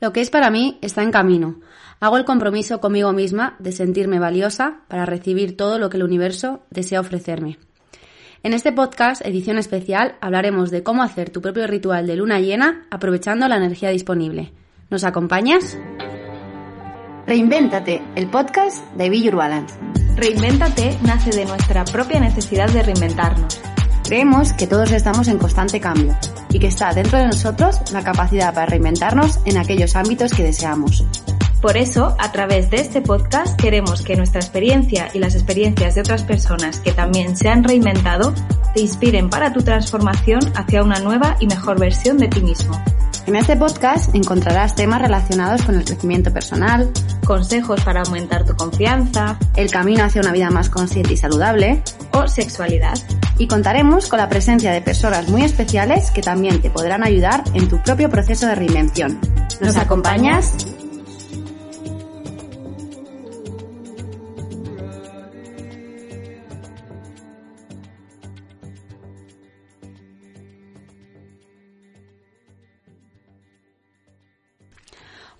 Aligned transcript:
Lo 0.00 0.12
que 0.12 0.22
es 0.22 0.30
para 0.30 0.50
mí 0.50 0.78
está 0.80 1.02
en 1.02 1.10
camino. 1.10 1.60
Hago 2.00 2.16
el 2.16 2.24
compromiso 2.24 2.80
conmigo 2.80 3.12
misma 3.12 3.56
de 3.58 3.72
sentirme 3.72 4.18
valiosa 4.18 4.80
para 4.88 5.04
recibir 5.04 5.56
todo 5.56 5.78
lo 5.78 5.90
que 5.90 5.98
el 5.98 6.02
universo 6.02 6.62
desea 6.70 7.00
ofrecerme. 7.00 7.58
En 8.42 8.54
este 8.54 8.72
podcast, 8.72 9.24
edición 9.24 9.58
especial, 9.58 10.16
hablaremos 10.22 10.70
de 10.70 10.82
cómo 10.82 11.02
hacer 11.02 11.28
tu 11.28 11.42
propio 11.42 11.66
ritual 11.66 12.06
de 12.06 12.16
luna 12.16 12.40
llena 12.40 12.86
aprovechando 12.90 13.46
la 13.48 13.58
energía 13.58 13.90
disponible. 13.90 14.52
¿Nos 14.88 15.04
acompañas? 15.04 15.78
Reinvéntate, 17.26 18.02
el 18.16 18.30
podcast 18.30 18.82
de 18.94 19.10
Be 19.10 19.20
Your 19.20 19.36
Balance. 19.36 19.78
Reinvéntate 20.16 20.96
nace 21.02 21.30
de 21.30 21.44
nuestra 21.44 21.84
propia 21.84 22.18
necesidad 22.18 22.70
de 22.70 22.82
reinventarnos. 22.82 23.69
Creemos 24.10 24.52
que 24.54 24.66
todos 24.66 24.90
estamos 24.90 25.28
en 25.28 25.38
constante 25.38 25.78
cambio 25.78 26.16
y 26.48 26.58
que 26.58 26.66
está 26.66 26.92
dentro 26.92 27.16
de 27.16 27.26
nosotros 27.26 27.76
la 27.92 28.02
capacidad 28.02 28.52
para 28.52 28.66
reinventarnos 28.66 29.38
en 29.44 29.56
aquellos 29.56 29.94
ámbitos 29.94 30.32
que 30.34 30.42
deseamos. 30.42 31.04
Por 31.60 31.76
eso, 31.76 32.16
a 32.18 32.32
través 32.32 32.70
de 32.70 32.78
este 32.78 33.02
podcast 33.02 33.60
queremos 33.60 34.02
que 34.02 34.16
nuestra 34.16 34.40
experiencia 34.40 35.08
y 35.12 35.18
las 35.18 35.34
experiencias 35.34 35.94
de 35.94 36.00
otras 36.00 36.24
personas 36.24 36.80
que 36.80 36.92
también 36.92 37.36
se 37.36 37.50
han 37.50 37.64
reinventado 37.64 38.32
te 38.74 38.80
inspiren 38.80 39.28
para 39.28 39.52
tu 39.52 39.60
transformación 39.62 40.40
hacia 40.54 40.82
una 40.82 41.00
nueva 41.00 41.36
y 41.38 41.46
mejor 41.46 41.78
versión 41.78 42.16
de 42.16 42.28
ti 42.28 42.40
mismo. 42.40 42.82
En 43.26 43.36
este 43.36 43.56
podcast 43.56 44.14
encontrarás 44.14 44.74
temas 44.74 45.02
relacionados 45.02 45.62
con 45.62 45.74
el 45.74 45.84
crecimiento 45.84 46.32
personal, 46.32 46.90
consejos 47.26 47.80
para 47.82 48.02
aumentar 48.02 48.46
tu 48.46 48.56
confianza, 48.56 49.38
el 49.54 49.70
camino 49.70 50.02
hacia 50.04 50.22
una 50.22 50.32
vida 50.32 50.50
más 50.50 50.70
consciente 50.70 51.12
y 51.12 51.16
saludable 51.18 51.82
o 52.12 52.26
sexualidad. 52.26 52.94
Y 53.36 53.46
contaremos 53.46 54.08
con 54.08 54.18
la 54.18 54.30
presencia 54.30 54.72
de 54.72 54.80
personas 54.80 55.28
muy 55.28 55.42
especiales 55.42 56.10
que 56.10 56.22
también 56.22 56.62
te 56.62 56.70
podrán 56.70 57.04
ayudar 57.04 57.44
en 57.52 57.68
tu 57.68 57.82
propio 57.82 58.08
proceso 58.08 58.46
de 58.46 58.54
reinvención. 58.54 59.20
¿Nos, 59.60 59.76
acompañas? 59.76 60.54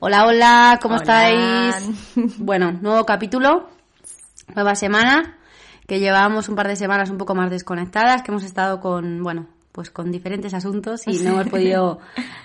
Hola, 0.03 0.27
hola, 0.27 0.79
¿cómo 0.81 0.97
estáis? 0.97 1.77
Bueno, 2.39 2.73
nuevo 2.73 3.05
capítulo, 3.05 3.69
nueva 4.55 4.75
semana, 4.75 5.37
que 5.87 6.01
llevamos 6.01 6.49
un 6.49 6.57
par 6.57 6.69
de 6.69 6.77
semanas 6.77 7.11
un 7.11 7.19
poco 7.19 7.35
más 7.35 7.51
desconectadas, 7.51 8.23
que 8.23 8.31
hemos 8.31 8.43
estado 8.43 8.81
con, 8.81 9.23
bueno, 9.23 9.47
pues 9.73 9.91
con 9.91 10.11
diferentes 10.11 10.55
asuntos 10.55 11.07
y 11.07 11.19
no 11.19 11.33
hemos 11.33 11.49
podido 11.49 11.99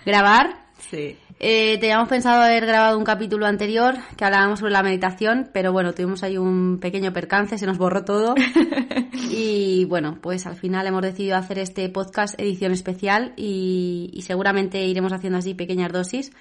grabar. 0.05 0.65
Sí. 0.89 1.17
Eh, 1.39 1.77
teníamos 1.79 2.09
pensado 2.09 2.43
haber 2.43 2.65
grabado 2.65 2.97
un 2.97 3.05
capítulo 3.05 3.45
anterior 3.45 3.95
que 4.17 4.25
hablábamos 4.25 4.59
sobre 4.59 4.73
la 4.73 4.83
meditación, 4.83 5.49
pero 5.53 5.71
bueno, 5.71 5.93
tuvimos 5.93 6.23
ahí 6.23 6.37
un 6.37 6.79
pequeño 6.81 7.13
percance, 7.13 7.57
se 7.57 7.65
nos 7.65 7.77
borró 7.77 8.03
todo. 8.03 8.35
y 9.31 9.85
bueno, 9.85 10.17
pues 10.21 10.45
al 10.45 10.57
final 10.57 10.87
hemos 10.87 11.03
decidido 11.03 11.37
hacer 11.37 11.59
este 11.59 11.87
podcast 11.87 12.37
edición 12.37 12.73
especial 12.73 13.31
y, 13.37 14.09
y 14.13 14.23
seguramente 14.23 14.83
iremos 14.85 15.13
haciendo 15.13 15.39
así 15.39 15.53
pequeñas 15.53 15.93
dosis 15.93 16.33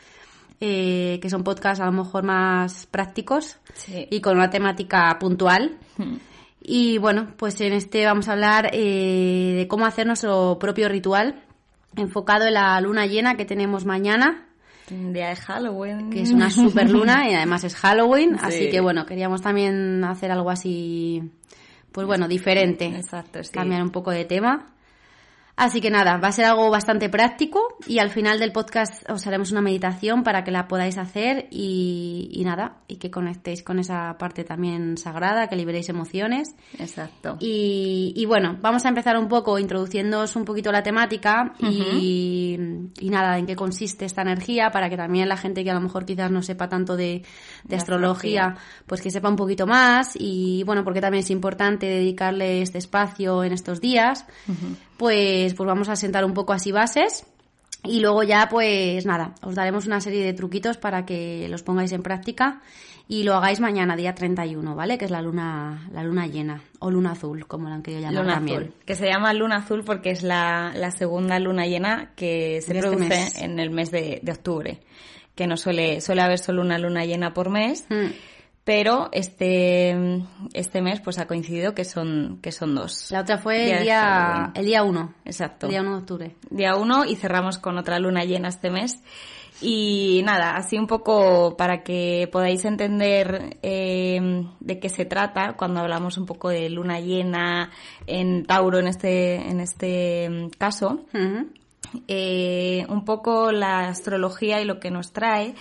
eh, 0.60 1.18
que 1.20 1.30
son 1.30 1.44
podcasts 1.44 1.80
a 1.80 1.86
lo 1.86 1.92
mejor 1.92 2.24
más 2.24 2.86
prácticos 2.86 3.58
y 4.10 4.20
con 4.20 4.36
una 4.36 4.50
temática 4.50 5.16
puntual. 5.18 5.78
Y 6.60 6.98
bueno, 6.98 7.28
pues 7.36 7.60
en 7.60 7.74
este 7.74 8.06
vamos 8.06 8.28
a 8.28 8.32
hablar 8.32 8.70
eh, 8.72 9.54
de 9.56 9.68
cómo 9.68 9.84
hacer 9.84 10.06
nuestro 10.06 10.58
propio 10.58 10.88
ritual 10.88 11.42
enfocado 11.96 12.46
en 12.46 12.54
la 12.54 12.80
luna 12.80 13.06
llena 13.06 13.36
que 13.36 13.44
tenemos 13.44 13.84
mañana. 13.84 14.46
Un 14.90 15.12
día 15.12 15.28
de 15.28 15.36
Halloween. 15.36 16.10
Que 16.10 16.22
es 16.22 16.30
una 16.30 16.50
super 16.50 16.90
luna 16.90 17.28
y 17.30 17.34
además 17.34 17.64
es 17.64 17.74
Halloween. 17.76 18.36
Así 18.40 18.68
que 18.70 18.80
bueno, 18.80 19.06
queríamos 19.06 19.42
también 19.42 20.04
hacer 20.04 20.30
algo 20.30 20.50
así, 20.50 21.22
pues 21.92 22.06
bueno, 22.06 22.28
diferente. 22.28 22.86
Exacto, 22.86 23.40
Cambiar 23.52 23.82
un 23.82 23.90
poco 23.90 24.10
de 24.10 24.24
tema. 24.24 24.73
Así 25.56 25.80
que 25.80 25.88
nada, 25.88 26.16
va 26.16 26.28
a 26.28 26.32
ser 26.32 26.46
algo 26.46 26.68
bastante 26.68 27.08
práctico 27.08 27.76
y 27.86 28.00
al 28.00 28.10
final 28.10 28.40
del 28.40 28.50
podcast 28.50 29.08
os 29.08 29.24
haremos 29.28 29.52
una 29.52 29.60
meditación 29.60 30.24
para 30.24 30.42
que 30.42 30.50
la 30.50 30.66
podáis 30.66 30.98
hacer 30.98 31.46
y, 31.52 32.42
nada, 32.44 32.78
y 32.88 32.96
que 32.96 33.12
conectéis 33.12 33.62
con 33.62 33.78
esa 33.78 34.18
parte 34.18 34.42
también 34.42 34.96
sagrada, 34.96 35.46
que 35.46 35.54
liberéis 35.54 35.88
emociones. 35.88 36.56
Exacto. 36.76 37.36
Y, 37.38 38.24
bueno, 38.26 38.58
vamos 38.60 38.84
a 38.84 38.88
empezar 38.88 39.16
un 39.16 39.28
poco 39.28 39.56
introduciéndoos 39.60 40.34
un 40.34 40.44
poquito 40.44 40.72
la 40.72 40.82
temática 40.82 41.54
y, 41.60 42.58
nada, 43.02 43.38
en 43.38 43.46
qué 43.46 43.54
consiste 43.54 44.06
esta 44.06 44.22
energía 44.22 44.72
para 44.72 44.90
que 44.90 44.96
también 44.96 45.28
la 45.28 45.36
gente 45.36 45.62
que 45.62 45.70
a 45.70 45.74
lo 45.74 45.80
mejor 45.80 46.04
quizás 46.04 46.32
no 46.32 46.42
sepa 46.42 46.68
tanto 46.68 46.96
de, 46.96 47.22
astrología, 47.72 48.56
pues 48.86 49.00
que 49.00 49.10
sepa 49.10 49.28
un 49.28 49.36
poquito 49.36 49.66
más 49.68 50.16
y 50.18 50.64
bueno, 50.64 50.82
porque 50.82 51.00
también 51.00 51.22
es 51.22 51.30
importante 51.30 51.86
dedicarle 51.86 52.62
este 52.62 52.78
espacio 52.78 53.44
en 53.44 53.52
estos 53.52 53.80
días 53.80 54.26
pues, 54.96 55.54
pues 55.54 55.66
vamos 55.66 55.88
a 55.88 55.96
sentar 55.96 56.24
un 56.24 56.34
poco 56.34 56.52
así 56.52 56.72
bases. 56.72 57.26
Y 57.82 58.00
luego 58.00 58.22
ya, 58.22 58.48
pues 58.48 59.04
nada, 59.04 59.34
os 59.42 59.54
daremos 59.54 59.86
una 59.86 60.00
serie 60.00 60.24
de 60.24 60.32
truquitos 60.32 60.78
para 60.78 61.04
que 61.04 61.46
los 61.50 61.62
pongáis 61.62 61.92
en 61.92 62.02
práctica 62.02 62.62
y 63.06 63.24
lo 63.24 63.34
hagáis 63.34 63.60
mañana, 63.60 63.94
día 63.94 64.14
31, 64.14 64.74
¿vale? 64.74 64.96
Que 64.96 65.04
es 65.04 65.10
la 65.10 65.20
luna, 65.20 65.86
la 65.92 66.02
luna 66.02 66.26
llena, 66.26 66.62
o 66.78 66.90
luna 66.90 67.12
azul, 67.12 67.46
como 67.46 67.68
la 67.68 67.74
han 67.74 67.82
querido 67.82 68.00
llamar 68.00 68.22
luna 68.22 68.34
también. 68.36 68.58
Azul, 68.62 68.74
que 68.86 68.94
se 68.94 69.06
llama 69.06 69.34
luna 69.34 69.56
azul 69.56 69.84
porque 69.84 70.10
es 70.10 70.22
la, 70.22 70.72
segunda 70.96 71.38
luna 71.38 71.66
llena 71.66 72.12
que 72.16 72.62
se 72.62 72.72
este 72.72 72.80
produce 72.80 73.44
en 73.44 73.60
el 73.60 73.68
mes 73.68 73.90
de, 73.90 74.22
octubre, 74.30 74.80
que 75.34 75.46
no 75.46 75.58
suele, 75.58 76.00
suele 76.00 76.22
haber 76.22 76.38
solo 76.38 76.62
una 76.62 76.78
luna 76.78 77.04
llena 77.04 77.34
por 77.34 77.50
mes. 77.50 77.84
Mm 77.90 78.33
pero 78.64 79.10
este, 79.12 79.94
este 80.54 80.80
mes 80.80 81.00
pues 81.00 81.18
ha 81.18 81.26
coincidido 81.26 81.74
que 81.74 81.84
son, 81.84 82.38
que 82.42 82.50
son 82.50 82.74
dos. 82.74 83.10
La 83.10 83.20
otra 83.20 83.36
fue 83.36 83.70
el 83.70 83.82
día, 83.82 84.52
el 84.54 84.64
día 84.64 84.82
1. 84.82 85.14
Exacto. 85.26 85.66
El 85.66 85.72
día 85.72 85.82
1 85.82 85.90
de 85.90 85.98
octubre. 85.98 86.36
Día 86.48 86.74
1 86.74 87.04
y 87.04 87.16
cerramos 87.16 87.58
con 87.58 87.76
otra 87.76 87.98
luna 87.98 88.24
llena 88.24 88.48
este 88.48 88.70
mes. 88.70 89.02
Y 89.60 90.22
nada, 90.24 90.56
así 90.56 90.78
un 90.78 90.86
poco 90.86 91.56
para 91.56 91.82
que 91.82 92.28
podáis 92.32 92.64
entender 92.64 93.58
eh, 93.62 94.18
de 94.60 94.78
qué 94.80 94.88
se 94.88 95.04
trata 95.04 95.54
cuando 95.56 95.80
hablamos 95.80 96.18
un 96.18 96.26
poco 96.26 96.48
de 96.48 96.68
luna 96.70 97.00
llena 97.00 97.70
en 98.06 98.44
Tauro 98.46 98.78
en 98.78 98.88
este, 98.88 99.36
en 99.36 99.60
este 99.60 100.48
caso. 100.58 101.04
eh, 102.08 102.86
un 102.88 103.04
poco 103.04 103.52
la 103.52 103.88
astrología 103.88 104.60
y 104.60 104.64
lo 104.64 104.80
que 104.80 104.90
nos 104.90 105.12
trae 105.12 105.54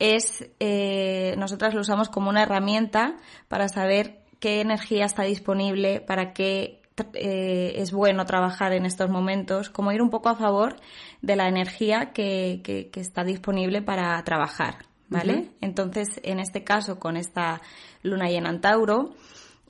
es, 0.00 0.50
eh, 0.58 1.34
nosotras 1.38 1.74
lo 1.74 1.82
usamos 1.82 2.08
como 2.08 2.30
una 2.30 2.42
herramienta 2.42 3.16
para 3.48 3.68
saber 3.68 4.22
qué 4.40 4.60
energía 4.60 5.04
está 5.04 5.22
disponible, 5.22 6.00
para 6.00 6.32
qué 6.32 6.80
eh, 7.14 7.74
es 7.76 7.92
bueno 7.92 8.24
trabajar 8.24 8.72
en 8.72 8.86
estos 8.86 9.10
momentos, 9.10 9.70
como 9.70 9.92
ir 9.92 10.02
un 10.02 10.10
poco 10.10 10.30
a 10.30 10.36
favor 10.36 10.76
de 11.22 11.36
la 11.36 11.48
energía 11.48 12.12
que, 12.12 12.60
que, 12.64 13.00
está 13.00 13.24
disponible 13.24 13.82
para 13.82 14.22
trabajar, 14.24 14.86
¿vale? 15.08 15.50
Entonces, 15.60 16.20
en 16.22 16.40
este 16.40 16.64
caso, 16.64 16.98
con 16.98 17.16
esta 17.16 17.60
luna 18.02 18.28
llena 18.28 18.50
en 18.50 18.60
Tauro, 18.60 19.14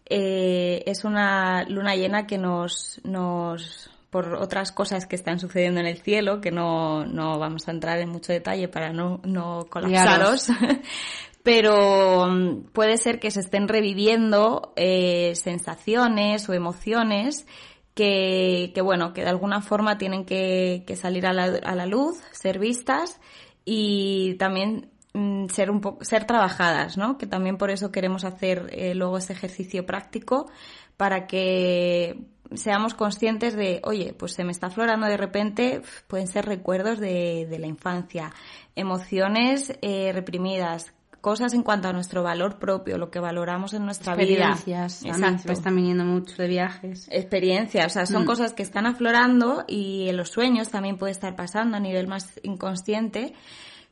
eh, 0.07 0.83
es 0.87 1.05
una 1.05 1.65
luna 1.65 1.95
llena 1.95 2.27
que 2.27 2.39
nos, 2.39 3.01
nos 3.05 3.91
por 4.11 4.35
otras 4.35 4.73
cosas 4.73 5.07
que 5.07 5.15
están 5.15 5.39
sucediendo 5.39 5.81
en 5.81 5.87
el 5.87 5.99
cielo, 5.99 6.41
que 6.41 6.51
no, 6.51 7.07
no 7.07 7.39
vamos 7.39 7.69
a 7.69 7.71
entrar 7.71 8.01
en 8.01 8.11
mucho 8.11 8.33
detalle 8.33 8.69
para 8.69 8.93
no, 8.93 9.21
no 9.25 9.67
colapsaros. 9.71 10.49
Pero 11.43 12.27
mm, 12.27 12.65
puede 12.73 12.99
ser 12.99 13.21
que 13.21 13.31
se 13.31 13.41
estén 13.41 13.69
reviviendo 13.69 14.73
eh, 14.77 15.33
sensaciones 15.37 16.49
o 16.49 16.53
emociones 16.53 17.47
que, 17.95 18.73
que, 18.75 18.83
bueno, 18.83 19.13
que 19.13 19.23
de 19.23 19.31
alguna 19.31 19.63
forma 19.63 19.97
tienen 19.97 20.25
que, 20.25 20.85
que 20.87 20.97
salir 20.97 21.27
a 21.27 21.33
la, 21.33 21.45
a 21.45 21.75
la, 21.75 21.87
luz, 21.87 22.21
ser 22.33 22.59
vistas 22.59 23.21
y 23.65 24.35
también 24.35 24.91
mm, 25.15 25.47
ser 25.47 25.71
un 25.71 25.81
poco, 25.81 26.05
ser 26.05 26.25
trabajadas, 26.25 26.97
¿no? 26.97 27.17
Que 27.17 27.27
también 27.27 27.57
por 27.59 27.71
eso 27.71 27.93
queremos 27.93 28.25
hacer 28.25 28.69
eh, 28.73 28.95
luego 28.95 29.19
ese 29.19 29.33
ejercicio 29.33 29.87
práctico 29.87 30.51
para 30.97 31.27
que 31.27 32.19
seamos 32.55 32.95
conscientes 32.95 33.55
de, 33.55 33.81
oye, 33.85 34.13
pues 34.13 34.33
se 34.33 34.45
me 34.45 34.53
está 34.53 34.69
aflorando 34.69 35.07
de 35.07 35.17
repente, 35.17 35.83
pueden 36.07 36.27
ser 36.27 36.47
recuerdos 36.47 36.99
de, 36.99 37.47
de 37.49 37.59
la 37.59 37.67
infancia, 37.67 38.33
emociones 38.75 39.73
eh, 39.83 40.13
reprimidas, 40.13 40.93
cosas 41.21 41.53
en 41.55 41.63
cuanto 41.63 41.89
a 41.89 41.93
nuestro 41.93 42.23
valor 42.23 42.59
propio, 42.59 42.99
lo 42.99 43.11
que 43.11 43.21
valoramos 43.21 43.75
en 43.75 43.85
nuestra 43.85 44.15
vida. 44.15 44.51
Experiencias, 44.51 45.05
exacto. 45.05 45.53
están 45.53 45.77
viniendo 45.77 46.05
mucho 46.05 46.35
de 46.41 46.49
viajes. 46.49 47.09
Experiencias, 47.11 47.87
o 47.87 47.91
sea, 47.91 48.07
son 48.07 48.23
mm. 48.23 48.27
cosas 48.27 48.53
que 48.53 48.63
están 48.63 48.87
aflorando 48.87 49.65
y 49.69 50.09
en 50.09 50.17
los 50.17 50.31
sueños 50.31 50.71
también 50.71 50.97
puede 50.97 51.13
estar 51.13 51.37
pasando 51.37 51.77
a 51.77 51.81
nivel 51.81 52.09
más 52.09 52.41
inconsciente. 52.43 53.35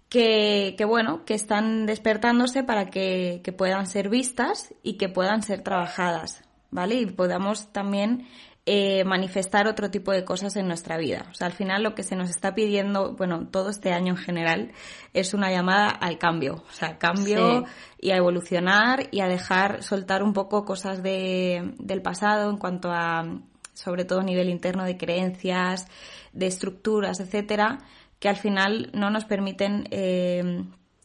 Que, 0.08 0.75
que 0.78 0.87
bueno, 0.87 1.26
que 1.26 1.34
están 1.34 1.84
despertándose 1.84 2.62
para 2.62 2.87
que, 2.87 3.43
que 3.44 3.52
puedan 3.52 3.87
ser 3.87 4.08
vistas 4.08 4.72
y 4.82 4.94
que 4.96 5.10
puedan 5.10 5.43
ser 5.43 5.60
trabajadas, 5.60 6.43
¿vale? 6.70 6.94
Y 6.94 7.05
podamos 7.05 7.75
también 7.75 8.26
eh, 8.70 9.03
manifestar 9.05 9.67
otro 9.67 9.91
tipo 9.91 10.12
de 10.12 10.26
cosas 10.26 10.55
en 10.56 10.69
nuestra 10.69 10.99
vida. 10.99 11.25
O 11.31 11.35
sea, 11.35 11.47
al 11.47 11.55
final 11.55 11.82
lo 11.82 11.94
que 11.94 12.03
se 12.03 12.17
nos 12.17 12.29
está 12.29 12.55
pidiendo, 12.55 13.15
bueno, 13.15 13.49
todo 13.49 13.70
este 13.70 13.93
año 13.93 14.12
en 14.12 14.19
general, 14.19 14.73
es 15.15 15.32
una 15.32 15.50
llamada 15.50 15.88
al 15.88 16.19
cambio. 16.19 16.65
O 16.69 16.73
sea, 16.73 16.99
cambio 16.99 17.65
y 17.99 18.11
a 18.11 18.17
evolucionar 18.17 19.09
y 19.11 19.20
a 19.20 19.26
dejar 19.26 19.82
soltar 19.82 20.23
un 20.23 20.35
poco 20.35 20.67
cosas 20.67 21.03
de, 21.03 21.73
del 21.79 22.03
pasado 22.03 22.50
en 22.50 22.59
cuanto 22.59 22.93
a, 22.93 23.41
sobre 23.73 24.05
todo, 24.05 24.23
nivel 24.23 24.50
interno 24.50 24.85
de 24.85 24.99
creencias, 24.99 25.87
de 26.35 26.47
estructuras, 26.47 27.20
etcétera, 27.20 27.79
que 28.19 28.29
al 28.29 28.37
final 28.37 28.91
no 28.93 29.09
nos 29.09 29.25
permiten 29.25 29.88
eh, 29.91 30.62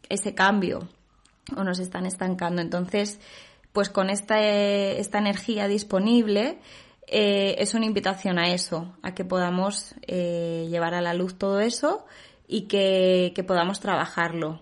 ese 0.10 0.36
cambio 0.36 0.89
o 1.56 1.63
nos 1.63 1.80
están 1.80 2.06
estancando. 2.06 2.62
Entonces, 2.62 3.21
pues 3.71 3.89
con 3.89 4.10
esta, 4.10 4.38
esta 4.42 5.18
energía 5.18 5.69
disponible, 5.69 6.60
eh, 7.07 7.55
es 7.59 7.73
una 7.73 7.85
invitación 7.85 8.39
a 8.39 8.53
eso, 8.53 8.95
a 9.01 9.13
que 9.13 9.25
podamos 9.25 9.95
eh, 10.07 10.67
llevar 10.69 10.94
a 10.94 11.01
la 11.01 11.13
luz 11.13 11.38
todo 11.38 11.59
eso 11.59 12.05
y 12.47 12.63
que, 12.67 13.33
podamos 13.47 13.79
trabajarlo. 13.79 14.61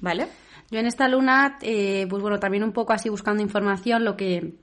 ¿Vale? 0.00 0.26
Yo 0.70 0.80
en 0.80 0.86
esta 0.86 1.06
luna, 1.06 1.58
eh, 1.62 2.06
pues 2.10 2.20
bueno, 2.20 2.40
también 2.40 2.64
un 2.64 2.72
poco 2.72 2.92
así 2.92 3.08
buscando 3.08 3.42
información, 3.42 4.04
lo 4.04 4.16
que 4.16 4.54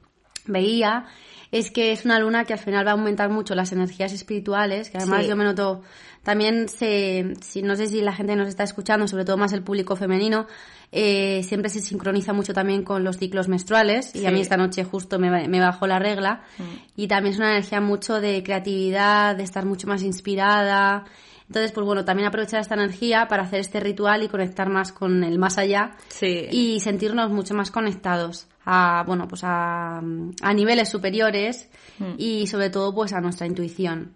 veía 0.45 1.05
es 1.51 1.69
que 1.69 1.91
es 1.91 2.05
una 2.05 2.17
luna 2.19 2.45
que 2.45 2.53
al 2.53 2.59
final 2.59 2.85
va 2.85 2.91
a 2.91 2.93
aumentar 2.93 3.29
mucho 3.29 3.55
las 3.55 3.71
energías 3.73 4.13
espirituales, 4.13 4.89
que 4.89 4.97
además 4.97 5.27
yo 5.27 5.35
me 5.35 5.43
noto, 5.43 5.81
también 6.23 6.69
se, 6.69 7.33
si, 7.41 7.61
no 7.61 7.75
sé 7.75 7.87
si 7.87 8.01
la 8.01 8.13
gente 8.13 8.35
nos 8.35 8.47
está 8.47 8.63
escuchando, 8.63 9.07
sobre 9.07 9.25
todo 9.25 9.37
más 9.37 9.51
el 9.51 9.61
público 9.61 9.97
femenino, 9.97 10.47
eh, 10.93 11.43
siempre 11.43 11.69
se 11.69 11.81
sincroniza 11.81 12.31
mucho 12.31 12.53
también 12.53 12.83
con 12.83 13.03
los 13.03 13.17
ciclos 13.17 13.49
menstruales 13.49 14.15
y 14.15 14.25
a 14.25 14.31
mí 14.31 14.39
esta 14.39 14.55
noche 14.55 14.83
justo 14.85 15.19
me, 15.19 15.47
me 15.47 15.59
bajó 15.59 15.87
la 15.87 15.99
regla. 15.99 16.43
Mm. 16.57 17.01
y 17.01 17.07
también 17.07 17.33
es 17.33 17.39
una 17.39 17.51
energía 17.51 17.81
mucho 17.81 18.21
de 18.21 18.43
creatividad, 18.43 19.35
de 19.35 19.43
estar 19.43 19.65
mucho 19.65 19.87
más 19.87 20.03
inspirada. 20.03 21.05
Entonces, 21.47 21.73
pues 21.73 21.85
bueno, 21.85 22.05
también 22.05 22.29
aprovechar 22.29 22.61
esta 22.61 22.75
energía 22.75 23.27
para 23.27 23.43
hacer 23.43 23.59
este 23.59 23.81
ritual 23.81 24.23
y 24.23 24.29
conectar 24.29 24.69
más 24.69 24.93
con 24.93 25.25
el 25.25 25.37
más 25.37 25.57
allá 25.57 25.97
y 26.21 26.79
sentirnos 26.79 27.29
mucho 27.29 27.53
más 27.53 27.71
conectados 27.71 28.47
a, 28.65 29.03
bueno, 29.05 29.27
pues 29.27 29.43
a, 29.43 29.97
a 29.97 30.53
niveles 30.53 30.89
superiores 30.89 31.69
mm. 31.99 32.13
y 32.17 32.47
sobre 32.47 32.69
todo 32.69 32.93
pues 32.93 33.13
a 33.13 33.21
nuestra 33.21 33.47
intuición. 33.47 34.13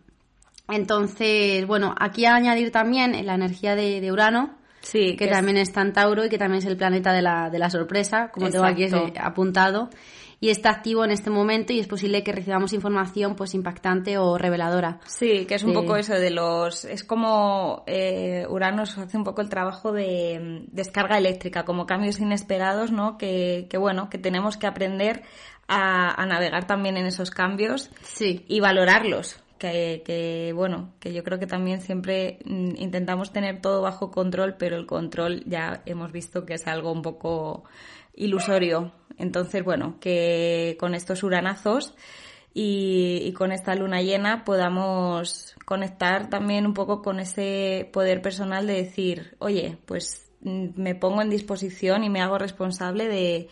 Entonces, 0.67 1.65
bueno, 1.67 1.93
aquí 1.97 2.25
a 2.25 2.35
añadir 2.35 2.71
también 2.71 3.25
la 3.25 3.35
energía 3.35 3.75
de, 3.75 4.11
Urano, 4.11 4.55
sí, 4.81 5.15
que, 5.15 5.27
también 5.27 5.57
es... 5.57 5.71
tan 5.71 5.93
Tauro 5.93 6.25
y 6.25 6.29
que 6.29 6.37
también 6.37 6.59
es 6.59 6.65
el 6.65 6.77
planeta 6.77 7.13
de 7.13 7.21
la, 7.21 7.49
de 7.49 7.59
la 7.59 7.69
sorpresa, 7.69 8.31
como 8.31 8.49
tengo 8.49 8.65
aquí 8.65 8.87
apuntado 9.19 9.89
y 10.39 10.49
está 10.49 10.69
activo 10.69 11.05
en 11.05 11.11
este 11.11 11.29
momento 11.29 11.73
y 11.73 11.79
es 11.79 11.87
posible 11.87 12.23
que 12.23 12.31
recibamos 12.31 12.73
información 12.73 13.35
pues 13.35 13.53
impactante 13.53 14.17
o 14.17 14.37
reveladora. 14.37 14.99
Sí, 15.05 15.45
que 15.45 15.55
es 15.55 15.63
un 15.63 15.73
poco 15.73 15.95
eso 15.95 16.13
de 16.13 16.31
los... 16.31 16.85
Es 16.85 17.03
como 17.03 17.83
eh, 17.87 18.45
Urano 18.49 18.83
hace 18.83 19.17
un 19.17 19.23
poco 19.23 19.41
el 19.41 19.49
trabajo 19.49 19.91
de 19.91 20.39
mm, 20.39 20.75
descarga 20.75 21.17
eléctrica, 21.17 21.63
como 21.65 21.85
cambios 21.85 22.19
inesperados, 22.19 22.91
¿no? 22.91 23.17
Que, 23.17 23.67
que 23.69 23.77
bueno, 23.77 24.09
que 24.09 24.17
tenemos 24.17 24.57
que 24.57 24.67
aprender 24.67 25.23
a, 25.67 26.25
navegar 26.25 26.67
también 26.67 26.97
en 26.97 27.05
esos 27.05 27.31
cambios 27.31 27.89
sí. 28.03 28.45
y 28.47 28.59
valorarlos. 28.59 29.39
Que, 29.57 30.03
que, 30.05 30.51
bueno, 30.53 30.93
que 30.99 31.13
yo 31.13 31.23
creo 31.23 31.39
que 31.39 31.47
también 31.47 31.79
siempre 31.81 32.39
mm, 32.45 32.71
intentamos 32.75 33.31
tener 33.31 33.61
todo 33.61 33.81
bajo 33.81 34.11
control, 34.11 34.55
pero 34.59 34.75
el 34.75 34.85
control 34.85 35.43
ya 35.45 35.81
hemos 35.85 36.11
visto 36.11 36.45
que 36.45 36.55
es 36.55 36.67
algo 36.67 36.91
un 36.91 37.01
poco 37.01 37.63
ilusorio. 38.13 38.91
Entonces, 39.17 39.63
bueno, 39.63 39.97
que 39.99 40.77
con 40.79 40.95
estos 40.95 41.23
uranazos 41.23 41.95
y, 42.53 43.33
con 43.33 43.51
esta 43.51 43.75
luna 43.75 44.01
llena 44.01 44.45
podamos 44.45 45.55
conectar 45.65 46.29
también 46.29 46.65
un 46.65 46.73
poco 46.73 47.01
con 47.01 47.19
ese 47.19 47.89
poder 47.91 48.21
personal 48.21 48.65
de 48.65 48.75
decir, 48.75 49.35
oye, 49.39 49.77
pues 49.85 50.31
mm, 50.41 50.67
me 50.75 50.95
pongo 50.95 51.21
en 51.21 51.29
disposición 51.29 52.03
y 52.05 52.09
me 52.09 52.21
hago 52.21 52.37
responsable 52.37 53.09
de, 53.09 53.49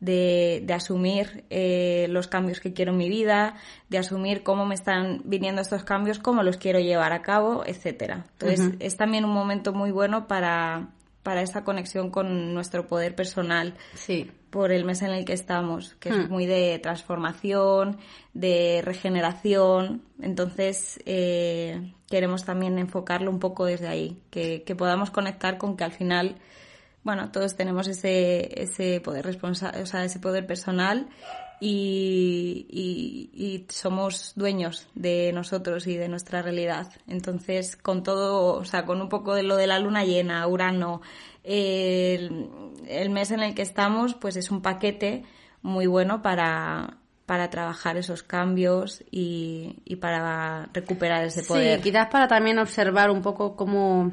de, 0.00 0.74
asumir 0.74 1.44
eh, 1.50 2.06
los 2.10 2.26
cambios 2.26 2.58
que 2.58 2.72
quiero 2.72 2.90
en 2.90 2.98
mi 2.98 3.08
vida, 3.08 3.54
de 3.88 3.98
asumir 3.98 4.42
cómo 4.42 4.66
me 4.66 4.74
están 4.74 5.22
viniendo 5.24 5.62
estos 5.62 5.84
cambios, 5.84 6.18
cómo 6.18 6.42
los 6.42 6.56
quiero 6.56 6.80
llevar 6.80 7.12
a 7.12 7.22
cabo, 7.22 7.62
etcétera. 7.64 8.26
Entonces, 8.32 8.74
es 8.80 8.96
también 8.96 9.24
un 9.24 9.32
momento 9.32 9.72
muy 9.72 9.92
bueno 9.92 10.26
para, 10.26 10.88
para 11.22 11.42
esta 11.42 11.62
conexión 11.62 12.10
con 12.10 12.54
nuestro 12.54 12.86
poder 12.86 13.14
personal 13.14 13.74
sí. 13.94 14.30
Por 14.50 14.72
el 14.72 14.84
mes 14.84 15.02
en 15.02 15.10
el 15.10 15.24
que 15.24 15.32
estamos, 15.32 15.94
que 16.00 16.08
es 16.10 16.16
hmm. 16.16 16.30
muy 16.30 16.46
de 16.46 16.78
transformación, 16.80 17.98
de 18.34 18.82
regeneración. 18.84 20.02
Entonces, 20.20 21.00
eh, 21.06 21.94
queremos 22.08 22.44
también 22.44 22.78
enfocarlo 22.78 23.30
un 23.30 23.38
poco 23.38 23.64
desde 23.64 23.88
ahí, 23.88 24.20
que, 24.30 24.62
que, 24.64 24.74
podamos 24.74 25.10
conectar 25.10 25.56
con 25.56 25.76
que 25.76 25.84
al 25.84 25.92
final, 25.92 26.36
bueno, 27.04 27.30
todos 27.30 27.56
tenemos 27.56 27.86
ese, 27.88 28.60
ese 28.62 29.00
poder 29.00 29.24
responsable, 29.24 29.82
o 29.82 29.86
sea, 29.86 30.04
ese 30.04 30.18
poder 30.18 30.46
personal 30.46 31.08
y, 31.60 32.66
y, 33.32 33.66
somos 33.70 34.32
dueños 34.34 34.88
de 34.94 35.30
nosotros 35.32 35.86
y 35.86 35.96
de 35.96 36.08
nuestra 36.08 36.40
realidad. 36.40 36.90
Entonces, 37.06 37.76
con 37.76 38.02
todo, 38.02 38.54
o 38.54 38.64
sea, 38.64 38.86
con 38.86 39.00
un 39.00 39.08
poco 39.08 39.34
de 39.34 39.42
lo 39.42 39.56
de 39.56 39.66
la 39.66 39.78
luna 39.78 40.04
llena, 40.04 40.46
Urano, 40.46 41.02
el, 41.44 42.48
el 42.88 43.10
mes 43.10 43.30
en 43.30 43.40
el 43.40 43.54
que 43.54 43.62
estamos, 43.62 44.14
pues 44.14 44.36
es 44.36 44.50
un 44.50 44.62
paquete 44.62 45.24
muy 45.62 45.86
bueno 45.86 46.22
para, 46.22 46.96
para 47.26 47.50
trabajar 47.50 47.96
esos 47.96 48.22
cambios 48.22 49.04
y, 49.10 49.76
y 49.84 49.96
para 49.96 50.68
recuperar 50.72 51.24
ese 51.24 51.42
poder. 51.42 51.78
Sí, 51.78 51.84
quizás 51.84 52.08
para 52.08 52.26
también 52.26 52.58
observar 52.58 53.10
un 53.10 53.22
poco 53.22 53.54
cómo 53.54 54.12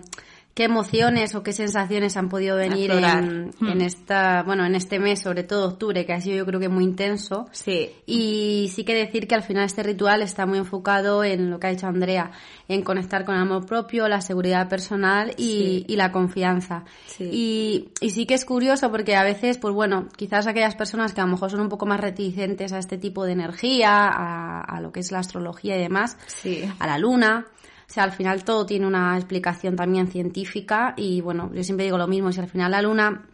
qué 0.57 0.63
emociones 0.63 1.35
o 1.35 1.43
qué 1.43 1.53
sensaciones 1.53 2.17
han 2.17 2.29
podido 2.29 2.57
venir 2.57 2.89
en, 2.89 3.51
hmm. 3.59 3.67
en, 3.67 3.81
esta, 3.81 4.41
bueno, 4.41 4.65
en 4.65 4.73
este 4.73 4.97
mes, 4.97 5.21
sobre 5.21 5.43
todo 5.43 5.67
octubre, 5.67 6.03
que 6.03 6.13
ha 6.13 6.19
sido 6.19 6.35
yo 6.35 6.47
creo 6.47 6.59
que 6.59 6.67
muy 6.67 6.83
intenso. 6.83 7.45
Sí. 7.51 7.91
Y 8.07 8.71
sí 8.73 8.83
que 8.83 8.95
decir 8.95 9.27
que 9.27 9.35
al 9.35 9.43
final 9.43 9.65
este 9.65 9.83
ritual 9.83 10.23
está 10.23 10.47
muy 10.47 10.57
enfocado 10.57 11.23
en 11.23 11.51
lo 11.51 11.59
que 11.59 11.67
ha 11.67 11.69
dicho 11.69 11.85
Andrea, 11.85 12.31
en 12.67 12.81
conectar 12.81 13.23
con 13.23 13.35
el 13.35 13.41
amor 13.41 13.67
propio, 13.67 14.07
la 14.07 14.19
seguridad 14.19 14.67
personal 14.67 15.35
y, 15.37 15.85
y 15.87 15.95
la 15.95 16.11
confianza. 16.11 16.85
Sí. 17.05 17.29
Y, 17.31 17.89
y 18.01 18.09
sí 18.09 18.25
que 18.25 18.33
es 18.33 18.43
curioso 18.43 18.89
porque 18.89 19.15
a 19.15 19.21
veces, 19.21 19.59
pues 19.59 19.75
bueno, 19.75 20.07
quizás 20.15 20.47
aquellas 20.47 20.73
personas 20.73 21.13
que 21.13 21.21
a 21.21 21.25
lo 21.25 21.33
mejor 21.33 21.51
son 21.51 21.61
un 21.61 21.69
poco 21.69 21.85
más 21.85 21.99
reticentes 21.99 22.73
a 22.73 22.79
este 22.79 22.97
tipo 22.97 23.25
de 23.25 23.33
energía, 23.33 24.07
a, 24.07 24.61
a 24.61 24.81
lo 24.81 24.91
que 24.91 25.01
es 25.01 25.11
la 25.11 25.19
astrología 25.19 25.77
y 25.77 25.81
demás, 25.81 26.17
sí. 26.25 26.63
a 26.79 26.87
la 26.87 26.97
luna, 26.97 27.45
o 27.89 27.93
sea, 27.93 28.03
al 28.03 28.11
final 28.11 28.43
todo 28.43 28.65
tiene 28.65 28.85
una 28.85 29.15
explicación 29.15 29.75
también 29.75 30.07
científica 30.07 30.93
y 30.97 31.21
bueno, 31.21 31.49
yo 31.53 31.63
siempre 31.63 31.85
digo 31.85 31.97
lo 31.97 32.07
mismo, 32.07 32.31
si 32.31 32.39
al 32.39 32.49
final 32.49 32.71
la 32.71 32.81
luna 32.81 33.25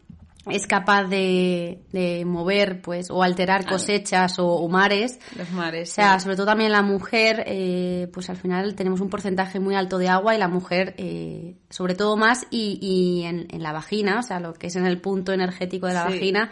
es 0.50 0.68
capaz 0.68 1.06
de, 1.06 1.84
de 1.92 2.25
mover 2.25 2.82
pues 2.82 3.10
o 3.10 3.24
alterar 3.24 3.66
cosechas 3.66 4.36
o, 4.39 4.68
mares. 4.68 5.20
Los 5.38 5.50
mares. 5.51 5.89
O 5.89 5.94
sea, 5.94 6.20
sobre 6.20 6.36
todo 6.36 6.46
también 6.46 6.72
la 6.72 6.82
mujer, 6.82 7.44
eh, 7.48 8.10
pues 8.13 8.30
al 8.30 8.36
final 8.36 8.75
tenemos 8.75 9.00
un 9.00 9.10
porcentaje 9.10 9.60
muy 9.60 9.75
alto 9.75 9.98
de 9.98 10.10
agua 10.10 10.36
y 10.36 10.38
la 10.38 10.50
mujer 10.50 10.96
eh, 10.98 11.56
sobre 11.70 11.96
todo 11.96 12.18
más 12.18 12.46
y, 12.51 12.77
y 12.82 13.24
en, 13.24 13.48
en, 13.50 13.63
la 13.63 13.72
vagina, 13.72 14.20
o 14.20 14.24
sea, 14.24 14.39
lo 14.39 14.54
que 14.54 14.68
es 14.68 14.75
en 14.75 14.86
el 14.86 15.00
punto 15.00 15.32
energético 15.32 15.88
de 15.88 15.94
la 15.94 16.04
vagina, 16.04 16.51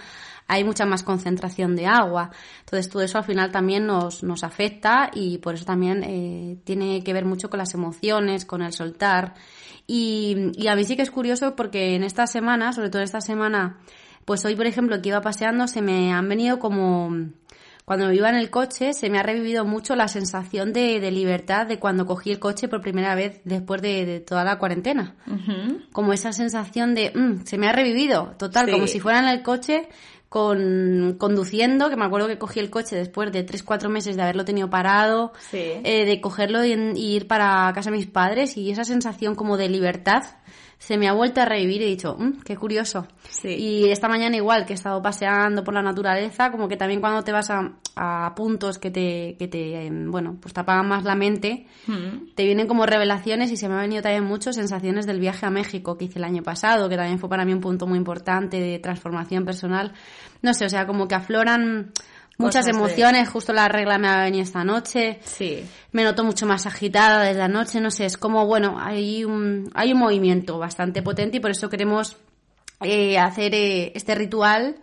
hay 0.52 0.66
mucha 0.66 0.86
más 0.86 1.02
concentración 1.02 1.78
de 1.78 1.88
agua. 1.88 2.30
Entonces 2.60 2.90
todo 2.90 3.02
eso 3.02 3.18
al 3.18 3.24
final 3.24 3.52
también 3.52 3.86
nos, 3.88 4.22
nos 4.22 4.44
afecta 4.44 5.10
y 5.14 5.38
por 5.38 5.56
eso 5.56 5.64
también 5.64 6.04
eh, 6.04 6.58
tiene 6.66 7.06
que 7.06 7.14
ver 7.14 7.24
mucho 7.24 7.50
con 7.50 7.58
las 7.58 7.74
emociones, 7.74 8.44
con 8.44 8.62
el 8.62 8.74
soltar. 8.74 9.34
Y, 9.88 10.52
y 10.56 10.68
a 10.68 10.76
mí 10.76 10.84
sí 10.84 10.98
que 10.98 11.04
es 11.04 11.12
curioso 11.12 11.56
porque 11.56 11.96
en 11.96 12.04
esta 12.04 12.28
semana, 12.28 12.74
sobre 12.74 12.90
todo 12.90 13.02
esta 13.02 13.22
semana, 13.22 13.80
pues 14.26 14.44
hoy 14.44 14.58
por 14.58 14.68
ejemplo 14.68 15.02
que 15.02 15.08
iba 15.08 15.22
paseando 15.22 15.68
se 15.68 15.82
me 15.82 16.12
han 16.12 16.28
venido 16.28 16.60
como 16.60 17.32
cuando 17.86 18.12
iba 18.12 18.30
en 18.30 18.36
el 18.36 18.50
coche 18.50 18.94
se 18.94 19.10
me 19.10 19.20
ha 19.20 19.24
revivido 19.24 19.66
mucho 19.66 19.96
la 19.96 20.08
sensación 20.08 20.72
de, 20.72 21.00
de 21.00 21.12
libertad 21.12 21.66
de 21.66 21.80
cuando 21.80 22.06
cogí 22.06 22.32
el 22.32 22.40
coche 22.40 22.68
por 22.68 22.82
primera 22.82 23.16
vez 23.16 23.42
después 23.44 23.82
de, 23.82 24.20
toda 24.22 24.44
la 24.44 24.58
cuarentena. 24.60 25.16
Como 25.92 26.14
esa 26.14 26.32
sensación 26.32 26.96
de, 26.96 27.12
mm, 27.14 27.46
se 27.46 27.58
me 27.58 27.68
ha 27.68 27.74
revivido, 27.74 28.36
total, 28.38 28.72
como 28.72 28.88
si 28.88 29.00
fuera 29.00 29.20
en 29.20 29.28
el 29.28 29.42
coche 29.42 29.90
con 30.32 31.18
conduciendo, 31.18 31.90
que 31.90 31.98
me 31.98 32.06
acuerdo 32.06 32.30
que 32.30 32.38
cogí 32.38 32.62
el 32.62 32.70
coche 32.70 32.96
después 32.96 33.34
de 33.34 33.44
tres, 33.44 33.64
cuatro 33.64 33.90
meses 33.90 34.16
de 34.16 34.22
haberlo 34.22 34.46
tenido 34.46 34.70
parado, 34.70 35.34
eh, 35.52 36.06
de 36.06 36.22
cogerlo 36.22 36.64
y, 36.64 36.72
ir 36.72 37.28
para 37.28 37.70
casa 37.76 37.92
de 37.92 37.98
mis 37.98 38.08
padres 38.08 38.56
y 38.56 38.72
esa 38.72 38.86
sensación 38.86 39.36
como 39.36 39.58
de 39.58 39.68
libertad 39.68 40.24
se 40.82 40.98
me 40.98 41.08
ha 41.08 41.14
vuelto 41.14 41.40
a 41.42 41.46
revivir 41.46 41.80
y 41.84 41.86
he 41.86 41.90
dicho, 41.90 42.16
mm, 42.18 42.42
qué 42.44 42.58
curioso. 42.58 43.06
Y 43.44 43.90
esta 43.90 44.10
mañana 44.10 44.36
igual 44.36 44.66
que 44.66 44.74
he 44.74 44.76
estado 44.76 45.00
paseando 45.00 45.64
por 45.64 45.76
la 45.76 45.84
naturaleza, 45.84 46.50
como 46.50 46.68
que 46.68 46.76
también 46.76 47.00
cuando 47.00 47.24
te 47.24 47.32
vas 47.32 47.52
a, 47.52 47.74
a 47.96 48.34
puntos 48.34 48.80
que 48.80 48.90
te, 48.90 49.36
que 49.38 49.48
te, 49.48 49.86
em, 49.86 50.10
bueno, 50.10 50.38
pues 50.42 50.56
te 50.56 50.60
apagan 50.60 50.88
más 50.88 51.04
la 51.04 51.14
mente, 51.14 51.68
mm. 51.86 52.34
te 52.34 52.46
vienen 52.46 52.66
como 52.66 52.88
revelaciones 52.88 53.52
y 53.52 53.58
se 53.58 53.70
me 53.70 53.76
ha 53.76 53.82
venido 53.82 54.02
también 54.02 54.24
mucho 54.24 54.54
sensaciones 54.54 55.06
del 55.06 55.20
viaje 55.20 55.46
a 55.46 55.52
México 55.52 56.00
que 56.00 56.06
hice 56.06 56.18
el 56.18 56.26
año 56.26 56.42
pasado, 56.42 56.90
que 56.90 56.96
también 56.96 57.20
fue 57.20 57.30
para 57.30 57.46
mí 57.46 57.54
un 57.54 57.62
punto 57.62 57.86
muy 57.86 58.00
importante 58.00 58.60
de 58.60 58.80
transformación 58.80 59.46
personal. 59.46 59.94
No 60.42 60.56
sé, 60.56 60.66
o 60.66 60.70
sea, 60.70 60.88
como 60.88 61.08
que 61.08 61.14
afloran 61.14 61.92
Muchas 62.42 62.68
emociones, 62.68 63.30
justo 63.30 63.54
la 63.54 63.68
regla 63.68 63.98
me 63.98 64.08
ha 64.08 64.24
venido 64.24 64.44
esta 64.44 64.64
noche. 64.64 65.20
Sí. 65.24 65.64
Me 65.92 66.04
noto 66.04 66.24
mucho 66.24 66.46
más 66.46 66.66
agitada 66.66 67.24
desde 67.24 67.40
la 67.40 67.48
noche, 67.48 67.80
no 67.80 67.92
sé, 67.92 68.06
es 68.06 68.18
como, 68.18 68.46
bueno, 68.46 68.78
hay 68.80 69.24
un, 69.24 69.70
hay 69.74 69.94
un 69.94 70.00
movimiento 70.00 70.58
bastante 70.58 71.02
potente 71.02 71.38
y 71.38 71.40
por 71.40 71.52
eso 71.52 71.70
queremos 71.70 72.18
eh, 72.82 73.18
hacer 73.20 73.54
eh, 73.54 73.92
este 73.96 74.16
ritual 74.16 74.76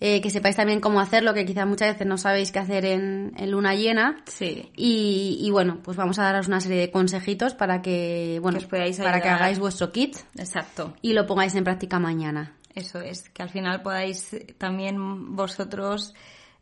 eh, 0.00 0.20
que 0.20 0.30
sepáis 0.30 0.56
también 0.56 0.80
cómo 0.80 1.00
hacerlo, 1.00 1.32
que 1.34 1.46
quizás 1.46 1.66
muchas 1.66 1.94
veces 1.94 2.06
no 2.06 2.18
sabéis 2.18 2.50
qué 2.52 2.58
hacer 2.58 2.84
en, 2.84 3.32
luna 3.46 3.74
llena. 3.74 4.22
Sí. 4.26 4.70
Y, 4.76 5.48
bueno, 5.50 5.78
pues 5.82 5.96
vamos 5.96 6.18
a 6.18 6.24
daros 6.24 6.48
una 6.48 6.60
serie 6.60 6.80
de 6.80 6.90
consejitos 6.90 7.54
para 7.54 7.80
que, 7.80 8.38
bueno, 8.42 8.58
para 8.68 9.20
que 9.20 9.28
hagáis 9.28 9.58
vuestro 9.58 9.92
kit. 9.92 10.16
Exacto. 10.36 10.94
Y 11.00 11.12
lo 11.12 11.26
pongáis 11.26 11.54
en 11.54 11.64
práctica 11.64 11.98
mañana. 11.98 12.52
Eso 12.74 13.00
es, 13.00 13.28
que 13.30 13.42
al 13.42 13.50
final 13.50 13.82
podáis 13.82 14.36
también 14.58 15.36
vosotros 15.36 16.12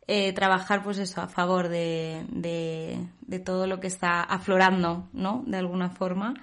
eh, 0.07 0.33
trabajar, 0.33 0.83
pues 0.83 0.97
eso, 0.97 1.21
a 1.21 1.27
favor 1.27 1.69
de, 1.69 2.25
de, 2.29 2.97
de 3.21 3.39
todo 3.39 3.67
lo 3.67 3.79
que 3.79 3.87
está 3.87 4.21
aflorando, 4.21 5.07
¿no? 5.13 5.43
De 5.47 5.57
alguna 5.57 5.89
forma 5.89 6.33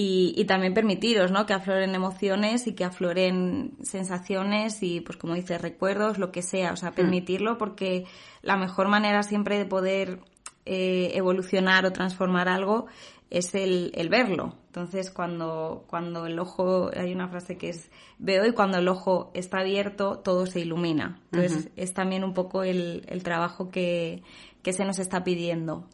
y, 0.00 0.44
también 0.44 0.74
permitiros, 0.74 1.32
¿no? 1.32 1.44
Que 1.44 1.54
afloren 1.54 1.92
emociones 1.94 2.68
y 2.68 2.74
que 2.74 2.84
afloren 2.84 3.72
sensaciones 3.82 4.80
y, 4.82 5.00
pues 5.00 5.18
como 5.18 5.34
dices, 5.34 5.60
recuerdos, 5.60 6.18
lo 6.18 6.30
que 6.30 6.42
sea. 6.42 6.72
O 6.72 6.76
sea, 6.76 6.92
mm. 6.92 6.94
permitirlo 6.94 7.58
porque 7.58 8.04
la 8.42 8.56
mejor 8.56 8.86
manera 8.86 9.24
siempre 9.24 9.58
de 9.58 9.66
poder 9.66 10.20
eh, 10.66 11.12
evolucionar 11.14 11.84
o 11.84 11.92
transformar 11.92 12.48
algo 12.48 12.86
es 13.30 13.54
el, 13.54 13.92
el, 13.94 14.08
verlo. 14.08 14.54
Entonces, 14.66 15.10
cuando, 15.10 15.84
cuando 15.88 16.26
el 16.26 16.38
ojo, 16.38 16.90
hay 16.96 17.12
una 17.12 17.28
frase 17.28 17.56
que 17.56 17.70
es, 17.70 17.90
veo 18.18 18.46
y 18.46 18.52
cuando 18.52 18.78
el 18.78 18.88
ojo 18.88 19.30
está 19.34 19.58
abierto, 19.58 20.18
todo 20.18 20.46
se 20.46 20.60
ilumina. 20.60 21.20
Entonces, 21.32 21.70
es 21.76 21.92
también 21.94 22.24
un 22.24 22.34
poco 22.34 22.62
el, 22.62 23.04
el 23.08 23.22
trabajo 23.22 23.70
que, 23.70 24.22
que, 24.62 24.72
se 24.72 24.84
nos 24.84 24.98
está 24.98 25.24
pidiendo. 25.24 25.86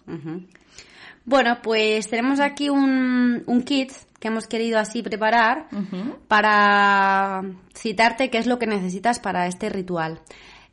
Bueno, 1.24 1.58
pues 1.62 2.08
tenemos 2.08 2.40
aquí 2.40 2.68
un, 2.68 3.42
un 3.46 3.62
kit 3.62 3.92
que 4.20 4.28
hemos 4.28 4.46
querido 4.46 4.78
así 4.78 5.02
preparar 5.02 5.68
para 6.28 7.42
citarte 7.74 8.30
qué 8.30 8.38
es 8.38 8.46
lo 8.46 8.58
que 8.58 8.66
necesitas 8.66 9.18
para 9.18 9.46
este 9.46 9.68
ritual. 9.68 10.20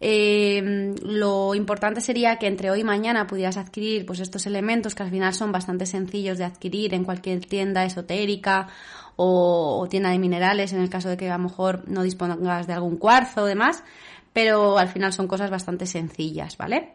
Eh, 0.04 0.96
lo 1.04 1.54
importante 1.54 2.02
sería 2.02 2.38
que 2.38 2.48
entre 2.48 2.72
hoy 2.72 2.80
y 2.80 2.84
mañana 2.84 3.28
pudieras 3.28 3.58
adquirir 3.58 4.04
pues 4.08 4.20
estos 4.20 4.48
elementos 4.48 4.96
que 4.96 5.04
al 5.04 5.12
final 5.12 5.32
son 5.36 5.52
bastante 5.52 5.86
sencillos 5.86 6.40
de 6.40 6.46
adquirir 6.46 6.96
en 6.96 7.04
cualquier 7.04 7.46
tienda 7.46 7.86
esotérica 7.86 8.68
o, 9.16 9.88
tienda 9.92 10.10
de 10.10 10.18
minerales 10.18 10.74
en 10.74 10.82
el 10.82 10.90
caso 10.90 11.08
de 11.08 11.18
que 11.18 11.30
a 11.30 11.38
lo 11.38 11.44
mejor 11.44 11.88
no 11.88 12.02
dispongas 12.02 12.66
de 12.66 12.74
algún 12.74 12.98
cuarzo 12.98 13.44
o 13.44 13.46
demás, 13.46 13.84
pero 14.34 14.80
al 14.80 14.88
final 14.88 15.14
son 15.14 15.28
cosas 15.28 15.52
bastante 15.52 15.86
sencillas, 15.86 16.58
¿vale? 16.58 16.94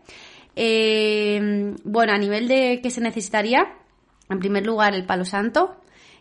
Eh, 0.57 1.77
bueno, 1.85 2.13
a 2.13 2.19
nivel 2.19 2.49
de 2.49 2.81
qué 2.83 2.91
se 2.91 3.01
necesitaría, 3.01 3.73
en 4.29 4.41
primer 4.41 4.67
lugar 4.67 4.95
el 4.95 5.07
palo 5.07 5.25
santo, 5.25 5.77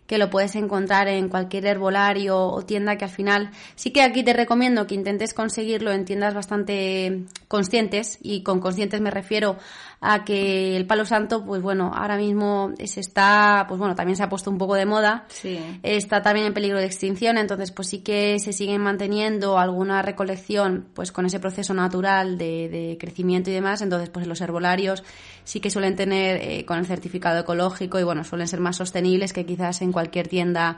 que 0.08 0.18
lo 0.18 0.30
puedes 0.30 0.56
encontrar 0.56 1.08
en 1.08 1.30
cualquier 1.30 1.66
herbolario 1.66 2.38
o 2.38 2.62
tienda 2.64 2.98
que 2.98 3.06
al 3.06 3.12
final 3.12 3.52
sí 3.76 3.92
que 3.92 4.02
aquí 4.02 4.24
te 4.24 4.34
recomiendo 4.34 4.88
que 4.88 4.96
intentes 4.96 5.34
conseguirlo 5.34 5.92
en 5.92 6.06
tiendas 6.06 6.34
bastante 6.34 7.26
conscientes 7.48 8.20
y 8.22 8.44
con 8.44 8.60
conscientes 8.60 9.02
me 9.02 9.12
refiero 9.12 9.58
a 10.02 10.24
que 10.24 10.76
el 10.76 10.86
palo 10.86 11.06
santo 11.06 11.44
pues 11.46 11.62
bueno 11.62 11.92
ahora 11.96 12.18
mismo 12.18 12.74
se 12.84 13.00
está 13.00 13.66
pues 13.68 13.80
bueno 13.80 13.96
también 13.96 14.16
se 14.18 14.24
ha 14.24 14.30
puesto 14.30 14.52
un 14.52 14.58
poco 14.58 14.76
de 14.76 14.86
moda 14.86 15.26
sí. 15.30 15.60
está 15.84 16.22
también 16.22 16.48
en 16.48 16.54
peligro 16.54 16.78
de 16.78 16.86
extinción 16.86 17.38
entonces 17.38 17.72
pues 17.72 17.90
sí 17.90 18.00
que 18.00 18.38
se 18.40 18.54
siguen 18.54 18.82
manteniendo 18.82 19.58
alguna 19.58 20.02
recolección 20.02 20.86
pues 20.94 21.12
con 21.12 21.26
ese 21.26 21.40
proceso 21.40 21.74
natural 21.74 22.38
de, 22.38 22.70
de 22.70 22.98
crecimiento 23.00 23.50
y 23.50 23.54
demás 23.54 23.82
entonces 23.82 24.10
pues 24.10 24.24
en 24.24 24.30
los 24.30 24.42
herbolarios 24.42 25.04
sí 25.44 25.60
que 25.60 25.70
suelen 25.70 25.96
tener 25.96 26.38
eh, 26.42 26.66
con 26.66 26.78
el 26.78 26.86
certificado 26.86 27.40
ecológico 27.40 28.00
y 28.00 28.04
bueno 28.04 28.24
suelen 28.24 28.48
ser 28.48 28.60
más 28.60 28.76
sostenibles 28.76 29.34
que 29.34 29.46
quizás 29.46 29.82
en 29.82 29.92
cualquier 29.92 30.28
tienda 30.28 30.78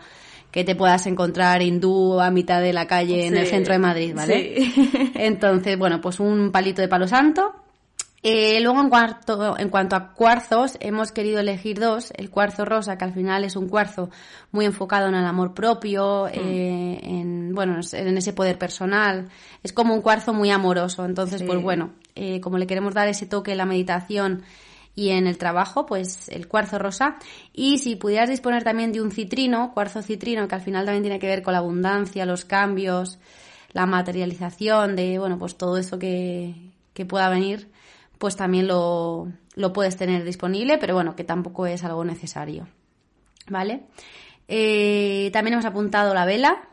que 0.52 0.64
te 0.64 0.76
puedas 0.76 1.06
encontrar 1.08 1.62
hindú 1.62 2.20
a 2.20 2.32
mitad 2.32 2.62
de 2.62 2.74
la 2.74 2.88
calle 2.88 3.28
en 3.28 3.36
el 3.36 3.48
centro 3.48 3.74
de 3.74 3.80
Madrid, 3.80 4.14
¿vale? 4.16 4.72
Entonces, 5.16 5.78
bueno, 5.78 6.00
pues 6.00 6.20
un 6.20 6.52
palito 6.52 6.82
de 6.82 6.88
palo 6.88 7.08
santo, 7.08 7.54
eh, 8.24 8.60
luego, 8.62 8.82
en, 8.82 8.90
cuarto, 8.90 9.58
en 9.60 9.70
cuanto 9.70 9.96
a 9.96 10.14
cuarzos, 10.14 10.76
hemos 10.80 11.12
querido 11.12 11.40
elegir 11.40 11.80
dos. 11.80 12.12
El 12.16 12.30
cuarzo 12.30 12.66
rosa, 12.66 12.98
que 12.98 13.06
al 13.06 13.14
final 13.14 13.44
es 13.44 13.56
un 13.56 13.70
cuarzo 13.70 14.10
muy 14.52 14.66
enfocado 14.66 15.08
en 15.08 15.16
el 15.16 15.26
amor 15.26 15.54
propio, 15.54 16.26
mm. 16.26 16.30
eh, 16.34 17.00
en, 17.04 17.54
bueno, 17.54 17.80
en 17.94 18.18
ese 18.18 18.34
poder 18.34 18.58
personal. 18.58 19.30
Es 19.62 19.72
como 19.72 19.94
un 19.94 20.02
cuarzo 20.02 20.34
muy 20.34 20.50
amoroso. 20.50 21.06
Entonces, 21.06 21.44
pues 21.44 21.62
bueno, 21.62 21.92
eh, 22.16 22.42
como 22.42 22.58
le 22.58 22.66
queremos 22.66 22.94
dar 22.94 23.08
ese 23.08 23.28
toque 23.28 23.52
en 23.52 23.60
la 23.60 23.66
meditación 23.66 24.44
y 24.96 25.10
en 25.10 25.28
el 25.28 25.38
trabajo, 25.38 25.86
pues 25.86 26.28
el 26.30 26.48
cuarzo 26.48 26.80
rosa. 26.80 27.18
Y 27.54 27.78
si 27.78 27.96
pudieras 27.96 28.30
disponer 28.30 28.64
también 28.64 28.92
de 28.92 29.00
un 29.00 29.12
citrino, 29.12 29.72
cuarzo 29.76 30.02
citrino, 30.02 30.48
que 30.48 30.56
al 30.56 30.62
final 30.62 30.86
también 30.86 31.04
tiene 31.04 31.20
que 31.20 31.28
ver 31.28 31.44
con 31.44 31.54
la 31.54 31.60
abundancia, 31.60 32.26
los 32.26 32.46
cambios, 32.46 33.20
la 33.74 33.86
materialización 33.86 34.96
de, 34.96 35.20
bueno, 35.20 35.38
pues 35.38 35.56
todo 35.56 35.78
eso 35.78 36.00
que, 36.00 36.56
que 36.96 37.06
pueda 37.06 37.30
venir 37.30 37.70
pues 38.18 38.36
también 38.36 38.68
lo, 38.68 39.32
lo 39.56 39.74
puedes 39.74 39.98
tener 39.98 40.24
disponible, 40.24 40.78
pero 40.78 40.94
bueno, 40.94 41.16
que 41.16 41.24
tampoco 41.24 41.66
es 41.66 41.84
algo 41.84 42.04
necesario. 42.04 42.68
¿Vale? 43.50 43.84
Eh, 44.48 45.30
también 45.34 45.54
hemos 45.54 45.66
apuntado 45.66 46.14
la 46.14 46.26
vela 46.26 46.68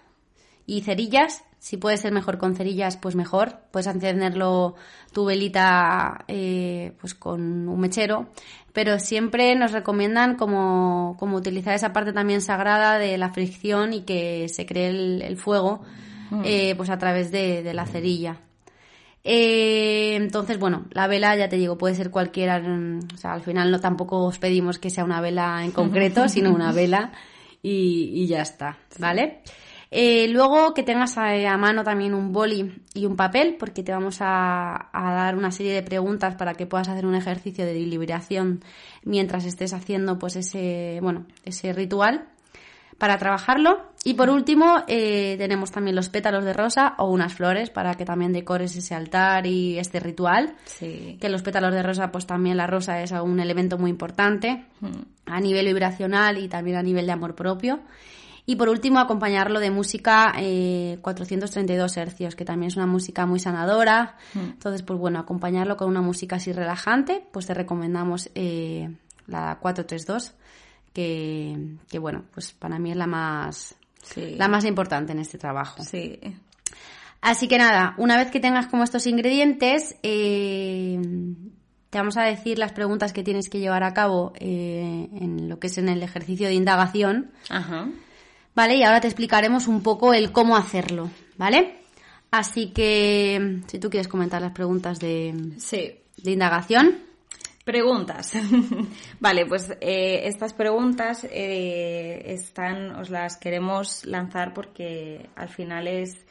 y 0.66 0.82
cerillas. 0.82 1.44
Si 1.58 1.78
puede 1.78 1.96
ser 1.96 2.12
mejor 2.12 2.36
con 2.36 2.56
cerillas, 2.56 2.96
pues 2.96 3.14
mejor. 3.16 3.58
Puedes 3.70 3.86
encenderlo 3.86 4.74
tu 5.12 5.24
velita 5.24 6.24
eh, 6.28 6.92
pues 7.00 7.14
con 7.14 7.68
un 7.68 7.80
mechero. 7.80 8.28
Pero 8.72 8.98
siempre 8.98 9.54
nos 9.54 9.72
recomiendan 9.72 10.36
como, 10.36 11.16
como, 11.18 11.36
utilizar 11.36 11.74
esa 11.74 11.92
parte 11.92 12.12
también 12.12 12.42
sagrada 12.42 12.98
de 12.98 13.16
la 13.16 13.30
fricción 13.30 13.92
y 13.92 14.02
que 14.02 14.48
se 14.48 14.66
cree 14.66 14.88
el, 14.88 15.36
fuego 15.38 15.82
mm. 16.30 16.42
eh, 16.44 16.74
pues 16.76 16.90
a 16.90 16.98
través 16.98 17.30
de, 17.30 17.62
de 17.62 17.72
la 17.72 17.86
cerilla. 17.86 18.40
Eh, 19.26 20.14
entonces, 20.16 20.58
bueno, 20.58 20.84
la 20.90 21.06
vela, 21.06 21.34
ya 21.34 21.48
te 21.48 21.56
digo, 21.56 21.78
puede 21.78 21.94
ser 21.94 22.10
cualquiera. 22.10 22.60
Mm, 22.60 23.00
o 23.14 23.16
sea, 23.16 23.32
al 23.32 23.42
final 23.42 23.70
no 23.70 23.80
tampoco 23.80 24.24
os 24.24 24.38
pedimos 24.38 24.78
que 24.78 24.90
sea 24.90 25.04
una 25.04 25.20
vela 25.22 25.64
en 25.64 25.72
concreto, 25.72 26.28
sino 26.28 26.52
una 26.52 26.72
vela 26.72 27.12
y, 27.62 28.26
ya 28.26 28.42
está, 28.42 28.78
¿vale? 28.98 29.40
Eh, 29.90 30.28
luego 30.28 30.74
que 30.74 30.82
tengas 30.82 31.16
a, 31.16 31.56
mano 31.56 31.84
también 31.84 32.14
un 32.14 32.32
boli 32.32 32.82
y 32.92 33.06
un 33.06 33.16
papel, 33.16 33.56
porque 33.58 33.82
te 33.82 33.92
vamos 33.92 34.18
a, 34.20 34.90
a, 34.92 35.14
dar 35.14 35.36
una 35.36 35.50
serie 35.50 35.72
de 35.72 35.82
preguntas 35.82 36.34
para 36.34 36.54
que 36.54 36.66
puedas 36.66 36.88
hacer 36.88 37.06
un 37.06 37.14
ejercicio 37.14 37.64
de 37.64 37.72
deliberación 37.72 38.62
mientras 39.04 39.46
estés 39.46 39.72
haciendo 39.72 40.18
pues 40.18 40.36
ese, 40.36 40.98
bueno, 41.00 41.26
ese 41.44 41.72
ritual 41.72 42.28
para 42.98 43.18
trabajarlo. 43.18 43.92
Y 44.04 44.14
por 44.14 44.28
último, 44.30 44.84
eh, 44.86 45.36
tenemos 45.38 45.70
también 45.70 45.96
los 45.96 46.08
pétalos 46.08 46.44
de 46.44 46.52
rosa 46.52 46.94
o 46.98 47.10
unas 47.10 47.32
flores 47.32 47.70
para 47.70 47.94
que 47.94 48.04
también 48.04 48.32
decores 48.32 48.76
ese 48.76 48.94
altar 48.94 49.46
y 49.46 49.78
este 49.78 50.00
ritual. 50.00 50.56
Sí. 50.64 51.16
Que 51.20 51.28
los 51.28 51.42
pétalos 51.42 51.72
de 51.72 51.82
rosa, 51.82 52.12
pues 52.12 52.26
también 52.26 52.56
la 52.56 52.66
rosa 52.66 53.00
es 53.02 53.12
un 53.12 53.40
elemento 53.40 53.78
muy 53.78 53.90
importante 53.90 54.66
a 55.26 55.40
nivel 55.40 55.66
vibracional 55.66 56.38
y 56.38 56.48
también 56.48 56.76
a 56.76 56.82
nivel 56.82 57.06
de 57.06 57.12
amor 57.12 57.34
propio. 57.34 57.80
Y 58.46 58.56
por 58.56 58.68
último, 58.68 58.98
acompañarlo 58.98 59.58
de 59.58 59.70
música 59.70 60.34
eh, 60.38 60.98
432 61.00 61.96
hercios, 61.96 62.36
que 62.36 62.44
también 62.44 62.68
es 62.68 62.76
una 62.76 62.86
música 62.86 63.24
muy 63.24 63.40
sanadora. 63.40 64.16
Entonces, 64.34 64.82
pues 64.82 64.98
bueno, 64.98 65.18
acompañarlo 65.18 65.78
con 65.78 65.88
una 65.88 66.02
música 66.02 66.36
así 66.36 66.52
relajante, 66.52 67.26
pues 67.32 67.46
te 67.46 67.54
recomendamos 67.54 68.28
eh, 68.34 68.94
la 69.26 69.58
432 69.60 70.34
que, 70.94 71.98
bueno, 71.98 72.24
pues 72.32 72.52
para 72.52 72.78
mí 72.78 72.92
es 72.92 72.96
la 72.96 73.06
más, 73.06 73.74
la 74.16 74.48
más 74.48 74.64
importante 74.64 75.12
en 75.12 75.18
este 75.18 75.36
trabajo. 75.36 75.82
Sí. 75.82 76.18
Así 77.20 77.48
que 77.48 77.58
nada, 77.58 77.94
una 77.98 78.16
vez 78.16 78.30
que 78.30 78.40
tengas 78.40 78.66
como 78.68 78.84
estos 78.84 79.06
ingredientes, 79.06 79.96
eh, 80.02 81.00
te 81.90 81.98
vamos 81.98 82.16
a 82.16 82.22
decir 82.22 82.58
las 82.58 82.72
preguntas 82.72 83.12
que 83.12 83.22
tienes 83.22 83.48
que 83.48 83.58
llevar 83.58 83.82
a 83.82 83.94
cabo 83.94 84.32
eh, 84.36 85.08
en 85.12 85.48
lo 85.48 85.58
que 85.58 85.66
es 85.66 85.78
en 85.78 85.88
el 85.88 86.02
ejercicio 86.02 86.46
de 86.46 86.54
indagación. 86.54 87.32
Ajá. 87.48 87.88
Vale, 88.54 88.76
y 88.76 88.84
ahora 88.84 89.00
te 89.00 89.08
explicaremos 89.08 89.66
un 89.66 89.82
poco 89.82 90.14
el 90.14 90.30
cómo 90.30 90.56
hacerlo, 90.56 91.10
¿vale? 91.36 91.78
Así 92.30 92.72
que, 92.72 93.62
si 93.66 93.78
tú 93.78 93.90
quieres 93.90 94.06
comentar 94.06 94.40
las 94.42 94.52
preguntas 94.52 94.98
de, 95.00 95.54
sí. 95.58 95.94
de 96.16 96.30
indagación. 96.30 96.98
Preguntas. 97.64 98.32
vale, 99.20 99.46
pues 99.46 99.70
eh, 99.80 100.28
estas 100.28 100.52
preguntas 100.52 101.24
eh, 101.24 102.22
están, 102.26 102.94
os 102.96 103.08
las 103.08 103.38
queremos 103.38 104.04
lanzar 104.04 104.52
porque 104.52 105.30
al 105.34 105.48
final 105.48 105.88
es, 105.88 106.26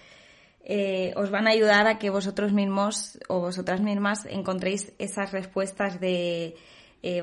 eh, 0.64 1.12
os 1.16 1.32
van 1.32 1.48
a 1.48 1.52
ayudar 1.52 1.88
a 1.88 1.98
que 1.98 2.12
vosotros 2.12 2.54
mismos 2.54 3.18
o 3.30 3.40
vosotras 3.40 3.82
mismas 3.82 4.28
encontréis 4.28 4.94
esas 5.00 5.32
respuestas 5.32 6.00
de, 6.00 6.56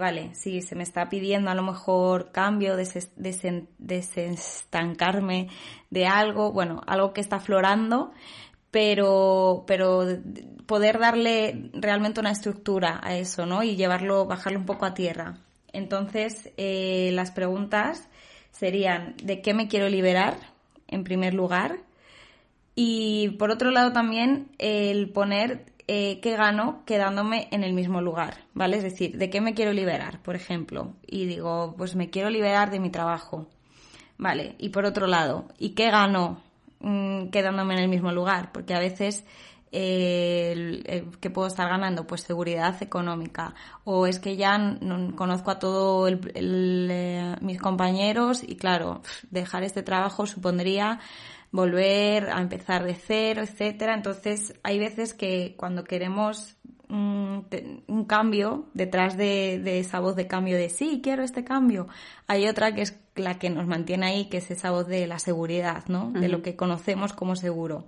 vale, 0.00 0.34
si 0.34 0.60
se 0.60 0.74
me 0.74 0.82
está 0.82 1.08
pidiendo 1.08 1.48
a 1.48 1.54
lo 1.54 1.62
mejor 1.62 2.32
cambio, 2.32 2.76
desestancarme 2.76 5.50
de 5.88 6.06
algo, 6.08 6.50
bueno, 6.50 6.80
algo 6.84 7.12
que 7.12 7.20
está 7.20 7.38
florando, 7.38 8.10
pero, 8.70 9.64
pero 9.66 10.06
poder 10.66 10.98
darle 10.98 11.70
realmente 11.74 12.20
una 12.20 12.30
estructura 12.30 13.00
a 13.02 13.16
eso, 13.16 13.46
¿no? 13.46 13.62
Y 13.62 13.76
llevarlo, 13.76 14.26
bajarlo 14.26 14.58
un 14.58 14.66
poco 14.66 14.86
a 14.86 14.94
tierra. 14.94 15.38
Entonces, 15.72 16.50
eh, 16.56 17.10
las 17.12 17.30
preguntas 17.30 18.08
serían, 18.50 19.14
¿de 19.22 19.42
qué 19.42 19.54
me 19.54 19.68
quiero 19.68 19.88
liberar? 19.88 20.36
En 20.88 21.04
primer 21.04 21.34
lugar. 21.34 21.78
Y 22.74 23.30
por 23.30 23.50
otro 23.50 23.70
lado 23.70 23.92
también 23.92 24.48
el 24.58 25.10
poner 25.10 25.66
eh, 25.86 26.20
qué 26.20 26.36
gano 26.36 26.82
quedándome 26.86 27.48
en 27.50 27.64
el 27.64 27.72
mismo 27.72 28.00
lugar, 28.00 28.44
¿vale? 28.54 28.76
Es 28.76 28.84
decir, 28.84 29.18
¿de 29.18 29.28
qué 29.28 29.40
me 29.40 29.54
quiero 29.54 29.72
liberar, 29.72 30.22
por 30.22 30.36
ejemplo? 30.36 30.94
Y 31.04 31.26
digo, 31.26 31.74
pues 31.76 31.96
me 31.96 32.10
quiero 32.10 32.30
liberar 32.30 32.70
de 32.70 32.78
mi 32.78 32.90
trabajo, 32.90 33.48
¿vale? 34.16 34.54
Y 34.58 34.68
por 34.68 34.84
otro 34.84 35.08
lado, 35.08 35.48
¿y 35.58 35.70
qué 35.70 35.90
gano 35.90 36.40
mm, 36.80 37.28
quedándome 37.28 37.74
en 37.74 37.80
el 37.80 37.88
mismo 37.88 38.12
lugar? 38.12 38.52
Porque 38.52 38.74
a 38.74 38.78
veces 38.78 39.24
eh, 39.72 41.06
que 41.20 41.30
puedo 41.30 41.46
estar 41.46 41.68
ganando? 41.68 42.06
Pues 42.06 42.22
seguridad 42.22 42.82
económica. 42.82 43.54
O 43.84 44.06
es 44.06 44.18
que 44.18 44.36
ya 44.36 44.78
conozco 45.16 45.50
a 45.50 45.58
todos 45.58 46.12
eh, 46.34 47.36
mis 47.40 47.60
compañeros 47.60 48.42
y 48.42 48.56
claro, 48.56 49.02
dejar 49.30 49.62
este 49.62 49.82
trabajo 49.82 50.26
supondría 50.26 51.00
volver 51.52 52.30
a 52.30 52.40
empezar 52.40 52.84
de 52.84 52.94
cero, 52.94 53.42
etcétera. 53.42 53.94
Entonces, 53.94 54.54
hay 54.62 54.78
veces 54.78 55.14
que 55.14 55.54
cuando 55.56 55.84
queremos 55.84 56.56
un, 56.90 58.04
cambio 58.06 58.66
detrás 58.74 59.16
de, 59.16 59.78
esa 59.78 60.00
voz 60.00 60.16
de 60.16 60.26
cambio 60.26 60.56
de 60.56 60.68
sí, 60.68 61.00
quiero 61.02 61.22
este 61.22 61.44
cambio, 61.44 61.88
hay 62.26 62.48
otra 62.48 62.74
que 62.74 62.82
es 62.82 62.98
la 63.14 63.38
que 63.38 63.50
nos 63.50 63.66
mantiene 63.66 64.06
ahí, 64.06 64.28
que 64.28 64.38
es 64.38 64.50
esa 64.50 64.70
voz 64.70 64.86
de 64.86 65.06
la 65.06 65.18
seguridad, 65.18 65.84
¿no? 65.88 66.10
De 66.12 66.28
lo 66.28 66.42
que 66.42 66.56
conocemos 66.56 67.12
como 67.12 67.36
seguro. 67.36 67.86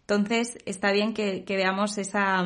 Entonces, 0.00 0.58
está 0.64 0.92
bien 0.92 1.12
que, 1.14 1.44
veamos 1.46 1.98
esa 1.98 2.44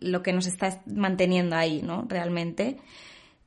lo 0.00 0.22
que 0.22 0.32
nos 0.32 0.46
está 0.46 0.82
manteniendo 0.86 1.56
ahí, 1.56 1.80
¿no? 1.82 2.04
Realmente. 2.08 2.76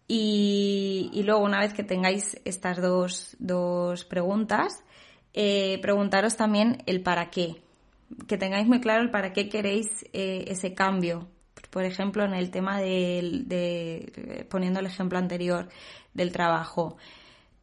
Y, 0.07 1.09
y, 1.13 1.23
luego, 1.23 1.43
una 1.43 1.59
vez 1.59 1.73
que 1.73 1.83
tengáis 1.83 2.39
estas 2.45 2.81
dos, 2.81 3.35
dos 3.39 4.05
preguntas, 4.05 4.83
eh, 5.33 5.79
preguntaros 5.81 6.35
también 6.35 6.83
el 6.85 7.01
para 7.01 7.29
qué. 7.29 7.61
Que 8.27 8.37
tengáis 8.37 8.67
muy 8.67 8.79
claro 8.79 9.09
para 9.11 9.33
qué 9.33 9.49
queréis 9.49 9.87
eh, 10.13 10.45
ese 10.47 10.73
cambio. 10.73 11.27
Por 11.69 11.85
ejemplo, 11.85 12.23
en 12.23 12.33
el 12.33 12.51
tema 12.51 12.79
de, 12.79 14.45
poniendo 14.49 14.79
el 14.79 14.85
ejemplo 14.85 15.17
anterior 15.17 15.69
del 16.13 16.31
trabajo. 16.31 16.97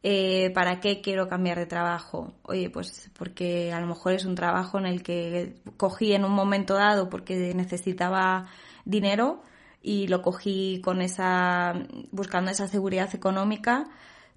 Eh, 0.03 0.51
¿Para 0.53 0.79
qué 0.79 1.01
quiero 1.01 1.27
cambiar 1.27 1.59
de 1.59 1.67
trabajo? 1.67 2.33
Oye, 2.43 2.69
pues 2.69 3.09
porque 3.17 3.71
a 3.71 3.79
lo 3.79 3.87
mejor 3.87 4.13
es 4.13 4.25
un 4.25 4.35
trabajo 4.35 4.79
en 4.79 4.87
el 4.87 5.03
que 5.03 5.55
cogí 5.77 6.13
en 6.13 6.25
un 6.25 6.31
momento 6.33 6.73
dado 6.73 7.09
porque 7.09 7.53
necesitaba 7.53 8.47
dinero 8.83 9.43
y 9.81 10.07
lo 10.07 10.21
cogí 10.21 10.81
con 10.83 11.01
esa, 11.01 11.73
buscando 12.11 12.51
esa 12.51 12.67
seguridad 12.67 13.13
económica 13.13 13.87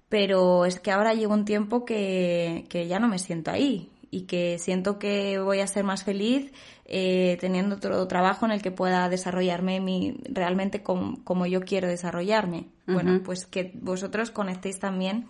pero 0.09 0.65
es 0.65 0.79
que 0.79 0.91
ahora 0.91 1.13
llega 1.13 1.33
un 1.33 1.45
tiempo 1.45 1.85
que, 1.85 2.65
ya 2.87 2.99
no 2.99 3.07
me 3.07 3.19
siento 3.19 3.51
ahí 3.51 3.89
y 4.11 4.23
que 4.27 4.57
siento 4.59 4.99
que 4.99 5.39
voy 5.39 5.59
a 5.59 5.67
ser 5.67 5.83
más 5.83 6.03
feliz 6.03 6.51
eh, 6.85 7.37
teniendo 7.39 7.75
otro 7.75 8.07
trabajo 8.07 8.45
en 8.45 8.51
el 8.51 8.61
que 8.61 8.71
pueda 8.71 9.09
desarrollarme 9.09 9.79
mi, 9.79 10.17
realmente 10.29 10.83
como, 10.83 11.45
yo 11.45 11.61
quiero 11.61 11.87
desarrollarme. 11.87 12.67
Bueno, 12.87 13.21
pues 13.23 13.45
que 13.45 13.71
vosotros 13.75 14.31
conectéis 14.31 14.79
también 14.79 15.27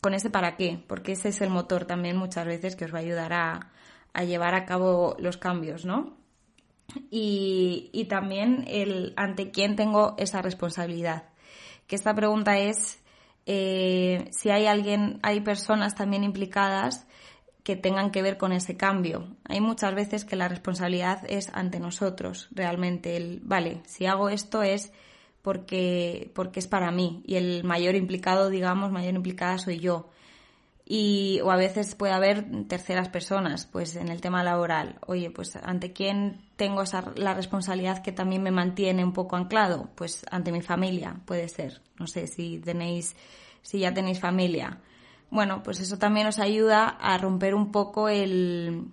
con 0.00 0.14
ese 0.14 0.30
para 0.30 0.56
qué, 0.56 0.82
porque 0.86 1.12
ese 1.12 1.28
es 1.28 1.40
el 1.40 1.50
motor 1.50 1.84
también 1.84 2.16
muchas 2.16 2.46
veces 2.46 2.76
que 2.76 2.84
os 2.84 2.94
va 2.94 2.98
a 2.98 3.02
ayudar 3.02 3.32
a, 3.32 3.72
a 4.12 4.24
llevar 4.24 4.54
a 4.54 4.64
cabo 4.64 5.16
los 5.18 5.36
cambios, 5.36 5.84
¿no? 5.84 6.16
Y, 7.10 7.90
y 7.92 8.04
también 8.04 8.64
el 8.68 9.12
ante 9.16 9.50
quién 9.50 9.76
tengo 9.76 10.14
esa 10.18 10.42
responsabilidad. 10.42 11.24
Que 11.86 11.96
esta 11.96 12.14
pregunta 12.14 12.58
es 12.58 12.98
eh, 13.46 14.28
si 14.32 14.50
hay 14.50 14.66
alguien, 14.66 15.20
hay 15.22 15.40
personas 15.40 15.94
también 15.94 16.24
implicadas 16.24 17.05
que 17.66 17.74
tengan 17.74 18.12
que 18.12 18.22
ver 18.22 18.36
con 18.36 18.52
ese 18.52 18.76
cambio. 18.76 19.26
Hay 19.42 19.60
muchas 19.60 19.92
veces 19.92 20.24
que 20.24 20.36
la 20.36 20.46
responsabilidad 20.46 21.24
es 21.28 21.50
ante 21.52 21.80
nosotros, 21.80 22.46
realmente. 22.52 23.16
El, 23.16 23.40
vale, 23.42 23.82
si 23.86 24.06
hago 24.06 24.28
esto 24.28 24.62
es 24.62 24.92
porque, 25.42 26.30
porque 26.32 26.60
es 26.60 26.68
para 26.68 26.92
mí 26.92 27.24
y 27.26 27.34
el 27.34 27.64
mayor 27.64 27.96
implicado, 27.96 28.50
digamos, 28.50 28.92
mayor 28.92 29.14
implicada 29.14 29.58
soy 29.58 29.80
yo. 29.80 30.10
Y, 30.84 31.40
o 31.42 31.50
a 31.50 31.56
veces 31.56 31.96
puede 31.96 32.12
haber 32.12 32.68
terceras 32.68 33.08
personas, 33.08 33.66
pues 33.66 33.96
en 33.96 34.10
el 34.10 34.20
tema 34.20 34.44
laboral. 34.44 35.00
Oye, 35.04 35.32
pues 35.32 35.56
ante 35.56 35.92
quién 35.92 36.42
tengo 36.54 36.82
esa, 36.82 37.12
la 37.16 37.34
responsabilidad 37.34 38.00
que 38.00 38.12
también 38.12 38.44
me 38.44 38.52
mantiene 38.52 39.02
un 39.02 39.12
poco 39.12 39.34
anclado, 39.34 39.90
pues 39.96 40.24
ante 40.30 40.52
mi 40.52 40.62
familia, 40.62 41.20
puede 41.24 41.48
ser. 41.48 41.82
No 41.98 42.06
sé 42.06 42.28
si 42.28 42.60
tenéis, 42.60 43.16
si 43.60 43.80
ya 43.80 43.92
tenéis 43.92 44.20
familia. 44.20 44.78
Bueno, 45.30 45.62
pues 45.62 45.80
eso 45.80 45.98
también 45.98 46.26
os 46.26 46.38
ayuda 46.38 46.86
a 46.88 47.18
romper 47.18 47.54
un 47.54 47.72
poco 47.72 48.08
el, 48.08 48.88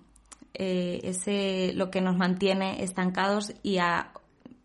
eh, 0.53 0.99
ese, 1.03 1.73
lo 1.75 1.91
que 1.91 2.01
nos 2.01 2.17
mantiene 2.17 2.83
estancados 2.83 3.53
y 3.63 3.77
a 3.77 4.11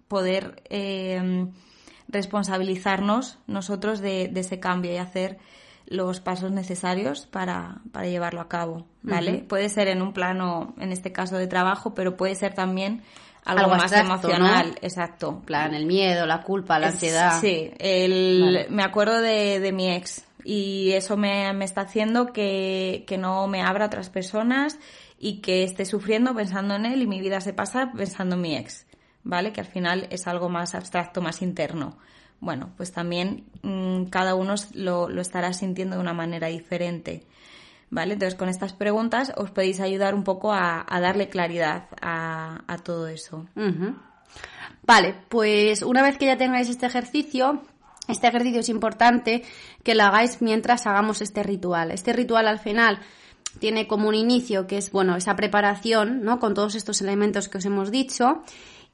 poder 0.08 0.62
eh, 0.70 1.46
responsabilizarnos 2.08 3.38
nosotros 3.46 4.00
de, 4.00 4.28
de 4.28 4.40
ese 4.40 4.60
cambio 4.60 4.92
y 4.92 4.96
hacer 4.96 5.38
los 5.88 6.20
pasos 6.20 6.52
necesarios 6.52 7.26
para, 7.26 7.80
para 7.92 8.06
llevarlo 8.06 8.40
a 8.40 8.48
cabo, 8.48 8.86
¿vale? 9.02 9.38
Puede 9.48 9.68
ser 9.68 9.88
en 9.88 10.02
un 10.02 10.12
plano, 10.12 10.74
en 10.78 10.92
este 10.92 11.12
caso 11.12 11.38
de 11.38 11.46
trabajo, 11.46 11.94
pero 11.94 12.16
puede 12.16 12.34
ser 12.34 12.54
también 12.54 13.02
algo, 13.44 13.74
más 13.74 13.92
emocional, 13.92 14.78
exacto. 14.82 15.40
plan, 15.46 15.74
el 15.74 15.86
miedo, 15.86 16.26
la 16.26 16.42
culpa, 16.42 16.78
la 16.78 16.88
ansiedad. 16.88 17.40
Sí, 17.40 17.70
el, 17.78 18.66
me 18.68 18.82
acuerdo 18.82 19.20
de, 19.22 19.60
de, 19.60 19.72
mi 19.72 19.90
ex 19.90 20.24
y 20.44 20.92
eso 20.92 21.16
me, 21.16 21.52
me 21.52 21.64
está 21.64 21.82
haciendo 21.82 22.32
que, 22.32 23.04
que 23.06 23.18
no 23.18 23.46
me 23.46 23.62
abra 23.62 23.84
a 23.84 23.88
otras 23.88 24.10
personas 24.10 24.78
y 25.18 25.40
que 25.40 25.64
esté 25.64 25.84
sufriendo 25.84 26.34
pensando 26.34 26.74
en 26.76 26.86
él 26.86 27.02
y 27.02 27.06
mi 27.06 27.20
vida 27.20 27.40
se 27.40 27.52
pasa 27.52 27.92
pensando 27.96 28.36
en 28.36 28.40
mi 28.42 28.56
ex, 28.56 28.86
¿vale? 29.24 29.52
Que 29.52 29.60
al 29.60 29.66
final 29.66 30.06
es 30.10 30.26
algo 30.26 30.48
más 30.48 30.74
abstracto, 30.74 31.20
más 31.20 31.42
interno 31.42 31.98
bueno, 32.40 32.70
pues 32.76 32.92
también 32.92 33.44
mm, 33.62 34.04
cada 34.04 34.34
uno 34.34 34.54
lo, 34.74 35.08
estará 35.20 35.52
sintiendo 35.52 35.96
de 35.96 36.02
una 36.02 36.14
manera 36.14 36.48
diferente. 36.48 37.26
¿Vale? 37.90 38.12
Entonces, 38.12 38.38
con 38.38 38.50
estas 38.50 38.74
preguntas 38.74 39.32
os 39.36 39.50
podéis 39.50 39.80
ayudar 39.80 40.14
un 40.14 40.22
poco 40.22 40.52
a, 40.52 40.84
darle 41.00 41.30
claridad 41.30 41.88
a, 42.02 42.76
todo 42.84 43.08
eso. 43.08 43.46
Vale, 44.82 45.14
pues 45.30 45.82
una 45.82 46.02
vez 46.02 46.18
que 46.18 46.26
ya 46.26 46.36
tengáis 46.36 46.68
este 46.68 46.84
ejercicio, 46.84 47.62
este 48.08 48.26
ejercicio 48.26 48.60
es 48.60 48.68
importante 48.68 49.44
que 49.84 49.94
lo 49.94 50.04
hagáis 50.04 50.42
mientras 50.42 50.86
hagamos 50.86 51.20
este 51.20 51.42
ritual. 51.42 51.90
Este 51.90 52.12
ritual 52.12 52.48
al 52.48 52.58
final 52.58 53.00
tiene 53.58 53.86
como 53.86 54.08
un 54.08 54.14
inicio 54.14 54.66
que 54.66 54.78
es, 54.78 54.90
bueno, 54.90 55.16
esa 55.16 55.36
preparación, 55.36 56.22
¿no? 56.22 56.38
Con 56.38 56.54
todos 56.54 56.74
estos 56.74 57.00
elementos 57.00 57.48
que 57.48 57.58
os 57.58 57.64
hemos 57.64 57.90
dicho. 57.90 58.42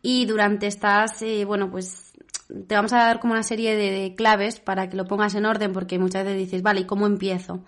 Y 0.03 0.27
durante 0.27 0.67
estas, 0.67 1.23
eh, 1.23 1.45
bueno, 1.45 1.71
pues 1.71 2.13
te 2.67 2.75
vamos 2.75 2.93
a 2.93 2.99
dar 2.99 3.21
como 3.21 3.33
una 3.33 3.43
serie 3.43 3.77
de, 3.77 4.15
claves 4.15 4.61
para 4.61 4.89
que 4.89 4.97
lo 4.97 5.07
pongas 5.07 5.35
en 5.35 5.47
orden 5.47 5.73
porque 5.73 5.99
muchas 5.99 6.25
veces 6.25 6.39
dices, 6.39 6.63
vale, 6.63 6.81
¿y 6.81 6.85
cómo 6.85 7.07
empiezo? 7.07 7.65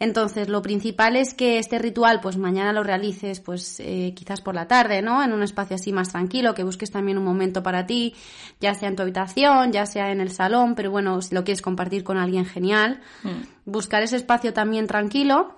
Entonces, 0.00 0.48
lo 0.48 0.62
principal 0.62 1.16
es 1.16 1.34
que 1.34 1.58
este 1.58 1.78
ritual, 1.78 2.20
pues 2.20 2.36
mañana 2.36 2.72
lo 2.72 2.84
realices, 2.84 3.40
pues 3.40 3.80
eh, 3.80 4.12
quizás 4.14 4.40
por 4.40 4.54
la 4.54 4.68
tarde, 4.68 5.02
¿no? 5.02 5.24
En 5.24 5.32
un 5.32 5.42
espacio 5.42 5.74
así 5.74 5.92
más 5.92 6.10
tranquilo, 6.10 6.54
que 6.54 6.62
busques 6.62 6.90
también 6.90 7.18
un 7.18 7.24
momento 7.24 7.62
para 7.62 7.86
ti, 7.86 8.14
ya 8.60 8.74
sea 8.74 8.88
en 8.88 8.96
tu 8.96 9.02
habitación, 9.02 9.72
ya 9.72 9.86
sea 9.86 10.12
en 10.12 10.20
el 10.20 10.30
salón, 10.30 10.76
pero 10.76 10.90
bueno, 10.92 11.20
si 11.20 11.34
lo 11.34 11.42
quieres 11.42 11.62
compartir 11.62 12.04
con 12.04 12.16
alguien, 12.16 12.44
genial. 12.44 13.00
Mm. 13.24 13.70
Buscar 13.70 14.02
ese 14.02 14.16
espacio 14.16 14.52
también 14.52 14.86
tranquilo. 14.86 15.54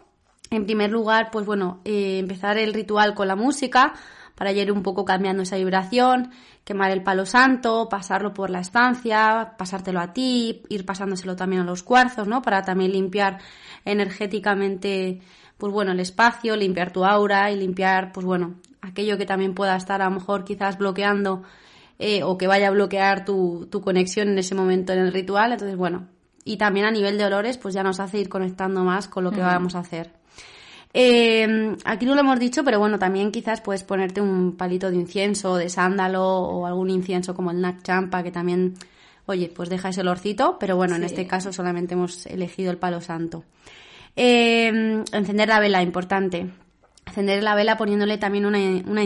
En 0.51 0.65
primer 0.65 0.91
lugar, 0.91 1.31
pues 1.31 1.45
bueno, 1.47 1.81
eh, 1.85 2.19
empezar 2.19 2.59
el 2.59 2.73
ritual 2.73 3.15
con 3.15 3.29
la 3.29 3.37
música, 3.37 3.93
para 4.41 4.53
ir 4.53 4.73
un 4.73 4.83
poco 4.83 5.05
cambiando 5.05 5.43
esa 5.43 5.59
vibración, 5.59 6.31
quemar 6.65 6.91
el 6.93 7.03
palo 7.03 7.27
santo, 7.27 7.91
pasarlo 7.91 8.33
por 8.33 8.49
la 8.49 8.61
estancia, 8.61 9.53
pasártelo 9.59 10.01
a 10.01 10.15
ti, 10.15 10.63
ir 10.71 10.87
pasándoselo 10.87 11.37
también 11.37 11.61
a 11.61 11.65
los 11.67 11.83
cuarzos, 11.83 12.27
¿no? 12.27 12.41
Para 12.41 12.63
también 12.63 12.93
limpiar 12.93 13.37
energéticamente, 13.85 15.21
pues 15.59 15.75
bueno, 15.75 15.93
el 15.93 16.01
espacio, 16.01 16.57
limpiar 16.57 16.91
tu 16.91 17.05
aura 17.05 17.51
y 17.51 17.57
limpiar, 17.59 18.13
pues 18.13 18.25
bueno, 18.25 18.55
aquello 18.81 19.19
que 19.19 19.27
también 19.27 19.53
pueda 19.53 19.77
estar 19.77 20.01
a 20.01 20.07
lo 20.07 20.13
mejor 20.13 20.45
quizás 20.45 20.79
bloqueando 20.79 21.43
eh, 21.99 22.23
o 22.23 22.39
que 22.39 22.47
vaya 22.47 22.69
a 22.69 22.71
bloquear 22.71 23.27
tu, 23.27 23.69
tu 23.71 23.83
conexión 23.83 24.31
en 24.31 24.39
ese 24.39 24.55
momento 24.55 24.95
en 24.95 25.01
el 25.01 25.13
ritual. 25.13 25.53
Entonces, 25.53 25.77
bueno, 25.77 26.07
y 26.47 26.57
también 26.57 26.87
a 26.87 26.91
nivel 26.91 27.19
de 27.19 27.27
olores, 27.27 27.59
pues 27.59 27.75
ya 27.75 27.83
nos 27.83 28.01
hace 28.01 28.19
ir 28.19 28.31
conectando 28.31 28.85
más 28.85 29.07
con 29.07 29.23
lo 29.23 29.33
que 29.33 29.43
vamos 29.43 29.75
a 29.75 29.81
hacer. 29.81 30.19
Eh, 30.93 31.77
aquí 31.85 32.05
no 32.05 32.15
lo 32.15 32.21
hemos 32.21 32.39
dicho, 32.41 32.65
pero 32.65 32.79
bueno, 32.79 32.99
también 32.99 33.31
quizás 33.31 33.61
puedes 33.61 33.85
ponerte 33.85 34.21
un 34.21 34.57
palito 34.57 34.91
de 34.91 34.97
incienso, 34.97 35.57
de 35.57 35.69
sándalo 35.69 36.25
o 36.25 36.67
algún 36.67 36.91
incienso 36.91 37.35
como 37.35 37.51
el 37.51 37.61
Nak 37.61 37.83
Champa, 37.83 38.23
que 38.23 38.33
también, 38.33 38.75
oye, 39.27 39.53
pues 39.55 39.69
deja 39.69 39.91
ese 39.91 40.01
olorcito, 40.01 40.57
pero 40.59 40.77
bueno, 40.77 40.97
en 40.97 41.05
este 41.05 41.27
caso 41.27 41.53
solamente 41.53 41.95
hemos 41.95 42.27
elegido 42.27 42.71
el 42.71 42.79
palo 42.79 43.01
santo. 43.01 43.45
Eh, 44.17 45.03
encender 45.13 45.49
la 45.49 45.61
vela, 45.61 45.83
importante. 45.83 46.51
encender 47.07 47.43
la 47.43 47.55
vela 47.55 47.77
poniéndole 47.77 48.19
también 48.19 48.47
una, 48.47 48.59
una 48.59 49.03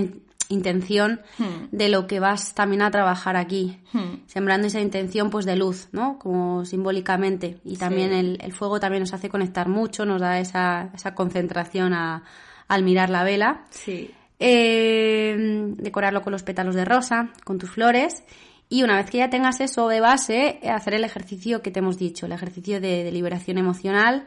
intención 0.49 1.21
Hmm. 1.39 1.69
de 1.73 1.89
lo 1.89 2.07
que 2.07 2.21
vas 2.21 2.55
también 2.55 2.83
a 2.83 2.91
trabajar 2.91 3.37
aquí, 3.37 3.79
sembrando 4.27 4.67
esa 4.67 4.81
intención 4.81 5.31
pues 5.31 5.45
de 5.47 5.57
luz, 5.57 5.89
¿no? 5.93 6.19
Como 6.19 6.65
simbólicamente. 6.65 7.59
Y 7.65 7.77
también 7.77 8.11
Sí. 8.11 8.17
el, 8.17 8.39
el 8.41 8.53
fuego 8.53 8.81
también 8.81 9.03
nos 9.03 9.15
hace 9.15 9.29
conectar 9.29 9.69
mucho, 9.69 10.05
nos 10.05 10.21
da 10.21 10.39
esa, 10.39 10.91
esa 10.95 11.15
concentración 11.15 11.93
a- 11.95 12.23
al 12.69 12.83
mirar 12.83 13.11
la 13.11 13.25
vela. 13.25 13.65
Sí. 13.71 14.11
Eh, 14.39 15.37
decorarlo 15.77 16.23
con 16.23 16.33
los 16.33 16.43
pétalos 16.43 16.75
de 16.75 16.85
rosa, 16.85 17.31
con 17.45 17.59
tus 17.59 17.71
flores. 17.71 18.23
Y 18.69 18.83
una 18.83 18.97
vez 18.97 19.11
que 19.11 19.19
ya 19.19 19.31
tengas 19.31 19.61
eso 19.61 19.89
de 19.89 20.01
base, 20.01 20.59
hacer 20.69 20.95
el 20.95 21.05
ejercicio 21.05 21.63
que 21.63 21.71
te 21.71 21.81
hemos 21.81 21.99
dicho, 21.99 22.27
el 22.27 22.33
ejercicio 22.33 22.81
de, 22.81 23.05
de 23.05 23.13
liberación 23.13 23.59
emocional. 23.59 24.27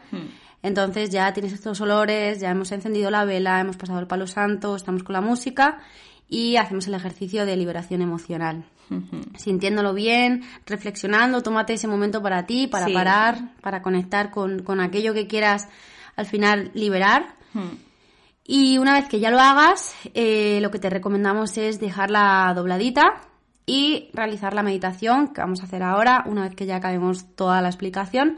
Entonces 0.64 1.10
ya 1.10 1.32
tienes 1.34 1.54
estos 1.54 1.80
olores, 1.82 2.40
ya 2.40 2.52
hemos 2.52 2.72
encendido 2.72 3.12
la 3.12 3.26
vela, 3.26 3.60
hemos 3.62 3.78
pasado 3.78 4.00
el 4.00 4.08
palo 4.08 4.28
santo, 4.28 4.76
estamos 4.76 5.04
con 5.04 5.14
la 5.14 5.22
música 5.22 5.80
y 6.28 6.58
hacemos 6.58 6.88
el 6.88 6.94
ejercicio 6.96 7.46
de 7.46 7.56
liberación 7.56 8.02
emocional. 8.02 8.66
Sintiéndolo 9.38 9.94
bien, 9.94 10.44
reflexionando, 10.66 11.42
tómate 11.44 11.74
ese 11.74 11.88
momento 11.88 12.22
para 12.22 12.46
ti, 12.46 12.68
para 12.68 12.86
Sí. 12.86 12.94
parar, 12.94 13.52
para 13.62 13.82
conectar 13.82 14.32
con, 14.32 14.64
con 14.64 14.80
aquello 14.80 15.14
que 15.14 15.28
quieras 15.28 15.68
al 16.16 16.26
final 16.26 16.72
liberar. 16.74 17.36
Y 18.46 18.78
una 18.78 18.94
vez 18.94 19.10
que 19.10 19.20
ya 19.20 19.30
lo 19.30 19.40
hagas, 19.40 19.94
eh, 20.14 20.60
lo 20.62 20.72
que 20.72 20.80
te 20.80 20.90
recomendamos 20.90 21.58
es 21.58 21.80
dejarla 21.82 22.54
dobladita 22.56 23.22
y 23.66 24.10
realizar 24.14 24.54
la 24.54 24.64
meditación 24.64 25.34
que 25.34 25.42
vamos 25.42 25.60
a 25.62 25.66
hacer 25.66 25.84
ahora. 25.84 26.24
Una 26.26 26.44
vez 26.44 26.56
que 26.56 26.66
ya 26.66 26.78
acabemos 26.78 27.36
toda 27.36 27.62
la 27.62 27.68
explicación, 27.68 28.38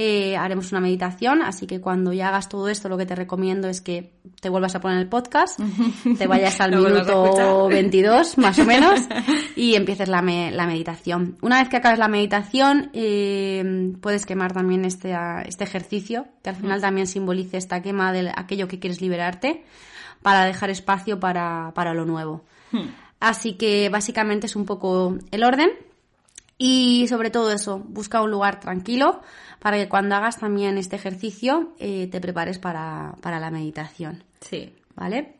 eh, 0.00 0.36
haremos 0.36 0.70
una 0.70 0.80
meditación. 0.80 1.42
Así 1.42 1.66
que 1.66 1.80
cuando 1.80 2.12
ya 2.12 2.28
hagas 2.28 2.48
todo 2.48 2.68
esto, 2.68 2.88
lo 2.88 2.96
que 2.96 3.04
te 3.04 3.16
recomiendo 3.16 3.66
es 3.68 3.80
que 3.80 4.12
te 4.40 4.48
vuelvas 4.48 4.76
a 4.76 4.80
poner 4.80 4.98
el 4.98 5.08
podcast, 5.08 5.58
te 6.16 6.26
vayas 6.28 6.60
al 6.60 6.70
minuto 6.76 7.24
escuchar. 7.26 7.68
22 7.68 8.38
más 8.38 8.56
o 8.60 8.64
menos 8.64 9.00
y 9.56 9.74
empieces 9.74 10.08
la, 10.08 10.22
me- 10.22 10.52
la 10.52 10.66
meditación. 10.68 11.36
Una 11.42 11.58
vez 11.58 11.68
que 11.68 11.78
acabes 11.78 11.98
la 11.98 12.06
meditación, 12.06 12.90
eh, 12.92 13.92
puedes 14.00 14.24
quemar 14.24 14.52
también 14.52 14.84
este, 14.84 15.14
ah, 15.14 15.42
este 15.44 15.64
ejercicio, 15.64 16.26
que 16.44 16.50
al 16.50 16.56
final 16.56 16.80
también 16.80 17.08
simbolice 17.08 17.56
esta 17.56 17.82
quema 17.82 18.12
de 18.12 18.30
aquello 18.36 18.68
que 18.68 18.78
quieres 18.78 19.00
liberarte, 19.00 19.64
para 20.22 20.44
dejar 20.44 20.70
espacio 20.70 21.18
para, 21.18 21.72
para 21.74 21.92
lo 21.92 22.04
nuevo. 22.04 22.44
Así 23.20 23.54
que 23.54 23.88
básicamente 23.88 24.46
es 24.46 24.54
un 24.54 24.64
poco 24.64 25.16
el 25.32 25.42
orden. 25.42 25.70
Y 26.58 27.06
sobre 27.08 27.30
todo 27.30 27.52
eso, 27.52 27.78
busca 27.86 28.20
un 28.20 28.32
lugar 28.32 28.58
tranquilo 28.58 29.20
para 29.60 29.76
que 29.76 29.88
cuando 29.88 30.16
hagas 30.16 30.38
también 30.38 30.76
este 30.76 30.96
ejercicio 30.96 31.72
eh, 31.78 32.08
te 32.10 32.20
prepares 32.20 32.58
para, 32.58 33.14
para 33.22 33.38
la 33.38 33.50
meditación. 33.50 34.24
Sí. 34.40 34.72
¿vale? 34.96 35.34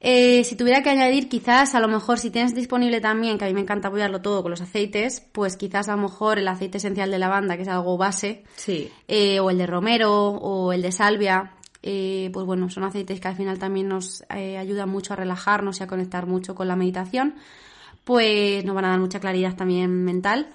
Eh, 0.00 0.44
si 0.44 0.54
tuviera 0.56 0.82
que 0.82 0.90
añadir, 0.90 1.30
quizás 1.30 1.74
a 1.74 1.80
lo 1.80 1.88
mejor 1.88 2.18
si 2.18 2.30
tienes 2.30 2.54
disponible 2.54 3.00
también, 3.00 3.38
que 3.38 3.46
a 3.46 3.48
mí 3.48 3.54
me 3.54 3.62
encanta 3.62 3.88
apoyarlo 3.88 4.20
todo 4.20 4.42
con 4.42 4.50
los 4.50 4.60
aceites, 4.60 5.20
pues 5.32 5.56
quizás 5.56 5.88
a 5.88 5.96
lo 5.96 6.02
mejor 6.02 6.38
el 6.38 6.46
aceite 6.48 6.76
esencial 6.76 7.10
de 7.10 7.18
lavanda, 7.18 7.56
que 7.56 7.62
es 7.62 7.68
algo 7.68 7.96
base, 7.96 8.44
Sí. 8.56 8.90
eh, 9.08 9.40
o 9.40 9.48
el 9.48 9.56
de 9.56 9.66
romero, 9.66 10.12
o 10.28 10.74
el 10.74 10.82
de 10.82 10.92
salvia, 10.92 11.52
pues 11.82 12.44
bueno, 12.44 12.68
son 12.68 12.84
aceites 12.84 13.20
que 13.20 13.28
al 13.28 13.36
final 13.36 13.58
también 13.58 13.88
nos 13.88 14.24
ayudan 14.28 14.88
mucho 14.90 15.12
a 15.12 15.16
relajarnos 15.16 15.80
y 15.80 15.84
a 15.84 15.86
conectar 15.86 16.26
mucho 16.26 16.54
con 16.54 16.66
la 16.68 16.74
meditación, 16.76 17.36
pues 18.06 18.64
nos 18.64 18.76
van 18.76 18.84
a 18.84 18.90
dar 18.90 19.00
mucha 19.00 19.18
claridad 19.18 19.56
también 19.56 20.04
mental. 20.04 20.48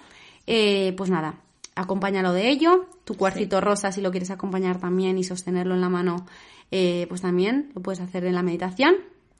Eh, 0.46 0.94
pues 0.96 1.10
nada, 1.10 1.34
acompáñalo 1.74 2.32
de 2.32 2.48
ello, 2.48 2.88
tu 3.04 3.14
cuarcito 3.14 3.60
rosa 3.60 3.92
si 3.92 4.00
lo 4.00 4.10
quieres 4.10 4.30
acompañar 4.30 4.80
también 4.80 5.18
y 5.18 5.24
sostenerlo 5.24 5.74
en 5.74 5.82
la 5.82 5.90
mano, 5.90 6.26
eh, 6.70 7.04
pues 7.10 7.20
también 7.20 7.70
lo 7.74 7.82
puedes 7.82 8.00
hacer 8.00 8.24
en 8.24 8.34
la 8.34 8.42
meditación, 8.42 8.94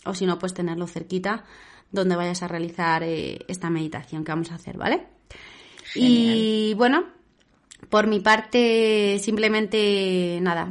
o 0.04 0.12
si 0.14 0.26
no, 0.26 0.38
pues 0.38 0.52
tenerlo 0.52 0.86
cerquita 0.86 1.44
donde 1.90 2.14
vayas 2.14 2.42
a 2.42 2.48
realizar 2.48 3.02
eh, 3.02 3.38
esta 3.48 3.70
meditación 3.70 4.24
que 4.24 4.32
vamos 4.32 4.52
a 4.52 4.56
hacer, 4.56 4.76
¿vale? 4.76 5.06
Y 5.94 6.74
bueno, 6.74 7.04
por 7.88 8.06
mi 8.08 8.20
parte, 8.20 9.18
simplemente 9.20 10.38
nada, 10.42 10.68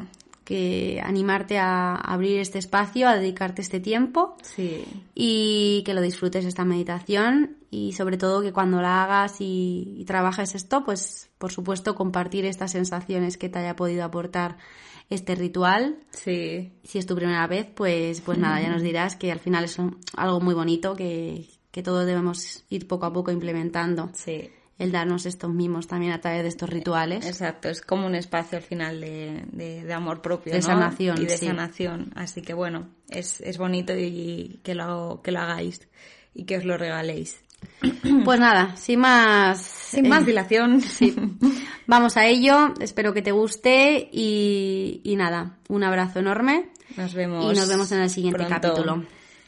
que 0.52 1.02
animarte 1.04 1.58
a 1.58 1.96
abrir 1.96 2.40
este 2.40 2.60
espacio, 2.60 3.08
a 3.08 3.16
dedicarte 3.16 3.62
este 3.62 3.80
tiempo 3.80 4.36
Sí. 4.44 4.84
y 5.16 5.82
que 5.86 5.94
lo 5.94 6.02
disfrutes 6.02 6.44
esta 6.46 6.66
meditación 6.66 7.58
y 7.70 7.94
sobre 7.94 8.18
todo 8.18 8.42
que 8.42 8.52
cuando 8.52 8.82
la 8.82 9.04
hagas 9.04 9.40
y, 9.40 9.96
y 9.98 10.04
trabajes 10.06 10.54
esto, 10.56 10.84
pues 10.84 11.30
por 11.38 11.52
supuesto 11.54 11.96
compartir 11.96 12.44
estas 12.46 12.72
sensaciones 12.72 13.38
que 13.38 13.48
te 13.50 13.60
haya 13.60 13.76
podido 13.78 14.04
aportar 14.04 14.58
este 15.10 15.36
ritual. 15.36 15.98
Sí. 16.12 16.72
Si 16.84 16.98
es 17.00 17.06
tu 17.06 17.16
primera 17.16 17.48
vez, 17.48 17.68
pues, 17.74 18.20
pues 18.22 18.38
nada, 18.38 18.62
ya 18.62 18.70
nos 18.70 18.82
dirás 18.82 19.16
que 19.16 19.32
al 19.32 19.40
final 19.40 19.64
es 19.66 19.80
un- 19.80 19.98
algo 20.18 20.40
muy 20.42 20.54
bonito 20.54 20.96
que, 20.96 21.48
que 21.72 21.82
todos 21.84 22.06
debemos 22.06 22.64
ir 22.70 22.88
poco 22.88 23.06
a 23.06 23.14
poco 23.14 23.32
implementando. 23.32 24.10
Sí. 24.14 24.50
El 24.78 24.92
darnos 24.92 25.26
estos 25.28 25.52
mimos 25.54 25.88
también 25.88 26.12
a 26.12 26.22
través 26.22 26.42
de 26.42 26.50
estos 26.50 26.70
rituales. 26.70 27.26
Exacto, 27.28 27.70
es 27.70 27.82
como 27.82 28.08
un 28.08 28.16
espacio 28.16 28.58
al 28.58 28.64
final 28.64 29.00
de, 29.00 29.44
de, 29.52 29.84
de 29.84 29.94
amor 29.94 30.22
propio, 30.24 30.52
De 30.54 30.60
¿no? 30.60 30.66
sanación, 30.66 31.22
Y 31.22 31.26
de 31.26 31.38
sí. 31.38 31.46
sanación. 31.46 32.12
Así 32.16 32.42
que 32.42 32.54
bueno, 32.56 32.90
es, 33.10 33.42
es 33.42 33.58
bonito 33.60 33.94
y, 33.96 34.60
que, 34.64 34.74
lo, 34.74 35.22
que 35.24 35.32
lo 35.32 35.40
hagáis 35.40 35.88
y 36.34 36.46
que 36.46 36.58
os 36.58 36.66
lo 36.66 36.78
regaléis. 36.78 37.40
Pues 38.26 38.40
nada, 38.40 38.76
sin 38.76 39.00
más. 39.02 39.62
Sin 39.62 40.10
más 40.10 40.24
eh, 40.24 40.26
dilación. 40.26 40.82
Sí. 40.82 41.14
Vamos 41.86 42.18
a 42.18 42.26
ello. 42.26 42.74
Espero 42.80 43.14
que 43.14 43.22
te 43.22 43.32
guste 43.32 44.10
y, 44.12 45.02
y 45.04 45.16
nada, 45.16 45.58
un 45.70 45.84
abrazo 45.84 46.20
enorme. 46.20 46.70
Nos 46.98 47.14
vemos. 47.14 47.54
Y 47.54 47.56
nos 47.56 47.70
vemos 47.70 47.92
en 47.92 48.02
el 48.02 48.10
siguiente 48.10 48.44
pronto. 48.46 48.56
capítulo. 48.62 49.06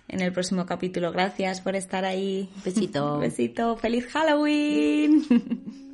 En 0.07 0.21
el 0.21 0.31
próximo 0.31 0.65
capítulo. 0.65 1.11
Gracias 1.11 1.61
por 1.61 1.75
estar 1.75 2.05
ahí. 2.05 2.49
Besito. 2.63 3.17
Besito. 3.19 3.77
¡Feliz 3.77 4.07
Halloween! 4.07 5.23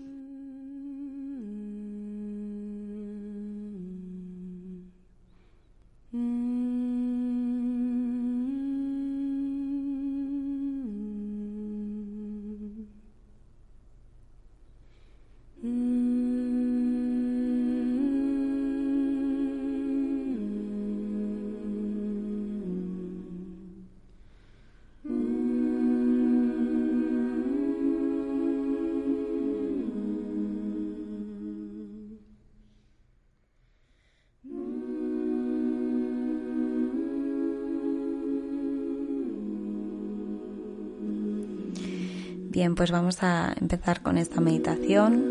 Bien, 42.60 42.76
pues 42.76 42.92
vamos 42.92 43.24
a 43.24 43.56
empezar 43.58 44.04
con 44.04 44.18
esta 44.18 44.42
meditación. 44.42 45.24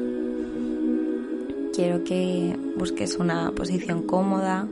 Quiero 1.74 2.02
que 2.02 2.58
busques 2.78 3.16
una 3.16 3.52
posición 3.52 4.04
cómoda. 4.04 4.66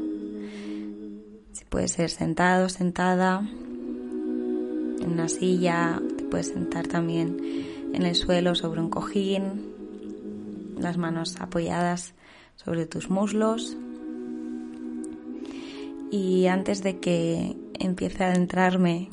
Si 1.53 1.67
puede 1.67 1.87
ser 1.89 2.09
sentado, 2.09 2.71
sentada, 2.71 3.47
en 5.01 5.07
una 5.07 5.29
silla, 5.29 6.01
te 6.17 6.25
puedes 6.25 6.49
sentar 6.49 6.87
también 6.87 7.37
en 7.93 8.03
el 8.05 8.15
suelo 8.15 8.55
sobre 8.55 8.81
un 8.81 8.89
cojín, 8.89 9.75
las 10.79 10.97
manos 10.97 11.37
apoyadas 11.39 12.15
sobre 12.55 12.87
tus 12.87 13.11
muslos. 13.11 13.77
Y 16.11 16.47
antes 16.47 16.83
de 16.83 17.01
que 17.01 17.55
empiece 17.79 18.25
a 18.25 18.29
adentrarme 18.29 19.11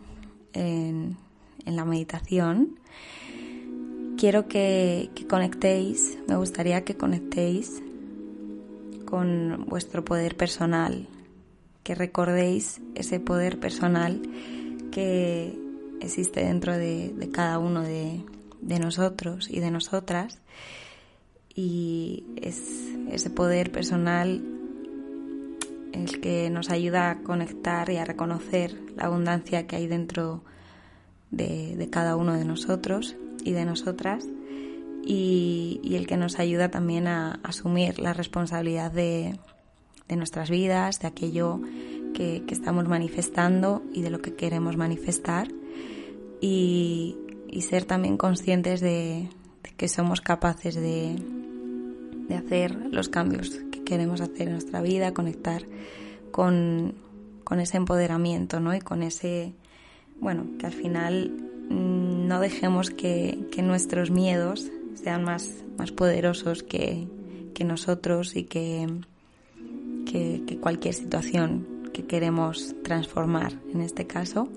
en, 0.54 1.18
en 1.66 1.76
la 1.76 1.84
meditación, 1.84 2.80
quiero 4.18 4.48
que, 4.48 5.10
conectéis, 5.30 6.18
me 6.28 6.36
gustaría 6.36 6.84
que 6.84 6.96
conectéis 6.96 7.82
con 9.06 9.66
vuestro 9.68 10.04
poder 10.04 10.36
personal, 10.36 11.08
que 11.84 11.96
recordéis 11.96 12.82
ese 12.96 13.20
poder 13.20 13.60
personal 13.60 14.22
que 14.92 15.58
existe 16.02 16.46
dentro 16.46 16.78
de, 16.78 17.30
cada 17.32 17.60
uno 17.60 17.82
de, 17.82 18.24
nosotros 18.62 19.50
y 19.50 19.60
de 19.60 19.72
nosotras. 19.72 20.40
Y 21.56 22.26
es 22.42 22.60
ese 23.12 23.30
poder 23.30 23.72
personal 23.72 24.42
el 25.92 26.20
que 26.20 26.50
nos 26.50 26.72
ayuda 26.72 27.12
a 27.12 27.20
conectar 27.22 27.92
y 27.92 27.98
a 27.98 28.06
reconocer 28.06 28.76
la 28.96 29.06
abundancia 29.06 29.68
que 29.68 29.76
hay 29.76 29.86
dentro 29.86 30.44
de, 31.30 31.76
de 31.76 31.90
cada 31.92 32.16
uno 32.16 32.34
de 32.34 32.46
nosotros 32.46 33.16
y 33.44 33.52
de 33.52 33.66
nosotras 33.66 34.28
y, 35.06 35.80
y, 35.84 35.96
el 35.96 36.08
que 36.08 36.18
nos 36.18 36.40
ayuda 36.40 36.70
también 36.70 37.08
a 37.08 37.40
asumir 37.44 38.00
la 38.00 38.14
responsabilidad 38.14 38.92
de, 38.92 39.38
de 40.08 40.16
nuestras 40.16 40.50
vidas, 40.50 41.00
de 41.00 41.08
aquello 41.08 41.60
que, 42.14 42.44
estamos 42.50 42.88
manifestando 42.88 43.84
y 43.94 44.02
de 44.02 44.10
lo 44.10 44.22
que 44.22 44.36
queremos 44.36 44.78
manifestar 44.78 45.48
y, 46.40 47.18
ser 47.62 47.86
también 47.86 48.18
conscientes 48.18 48.82
de, 48.82 49.30
que 49.78 49.88
somos 49.88 50.22
capaces 50.22 50.76
de, 50.76 51.16
de 52.28 52.36
hacer 52.36 52.76
los 52.92 53.10
cambios 53.10 53.52
que 53.72 53.84
queremos 53.84 54.22
hacer 54.22 54.48
en 54.48 54.54
nuestra 54.54 54.82
vida, 54.82 55.14
conectar 55.14 55.64
con, 56.32 56.96
con 57.44 57.60
ese 57.60 57.78
empoderamiento, 57.78 58.60
¿no? 58.60 58.76
Y 58.76 58.80
con 58.80 59.04
ese, 59.04 59.54
bueno, 60.20 60.46
que 60.58 60.66
al 60.66 60.74
final 60.74 61.53
no 61.74 62.40
dejemos 62.40 62.90
que, 62.90 63.46
nuestros 63.64 64.12
miedos 64.12 64.72
sean 64.96 65.24
más, 65.24 65.64
más 65.78 65.92
poderosos 65.92 66.64
que, 66.64 67.08
nosotros 67.64 68.36
y 68.36 68.44
que, 68.44 68.88
que, 70.06 70.58
cualquier 70.60 70.94
situación 70.94 71.66
que 71.94 72.06
queremos 72.06 72.76
transformar 72.84 73.54
en 73.74 73.80
este 73.80 74.06
caso. 74.06 74.50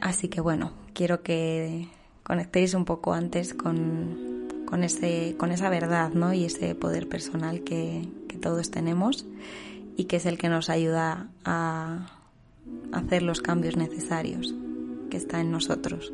Así 0.00 0.28
que 0.28 0.40
bueno, 0.40 0.72
quiero 0.92 1.22
que 1.24 1.88
conectéis 2.22 2.74
un 2.74 2.84
poco 2.84 3.12
antes 3.12 3.54
con, 3.54 4.46
con, 4.66 4.84
ese, 4.84 5.34
con 5.36 5.50
esa 5.50 5.68
verdad 5.68 6.12
¿no? 6.12 6.32
y 6.32 6.44
ese 6.44 6.76
poder 6.76 7.08
personal 7.08 7.64
que 7.64 8.08
todos 8.40 8.70
tenemos 8.70 9.26
y 9.96 10.04
que 10.04 10.16
es 10.16 10.26
el 10.26 10.38
que 10.38 10.48
nos 10.48 10.70
ayuda 10.70 11.28
a 11.44 12.06
hacer 12.92 13.22
los 13.22 13.40
cambios 13.40 13.76
necesarios 13.76 14.54
que 15.14 15.18
está 15.18 15.40
en 15.40 15.52
nosotros. 15.52 16.12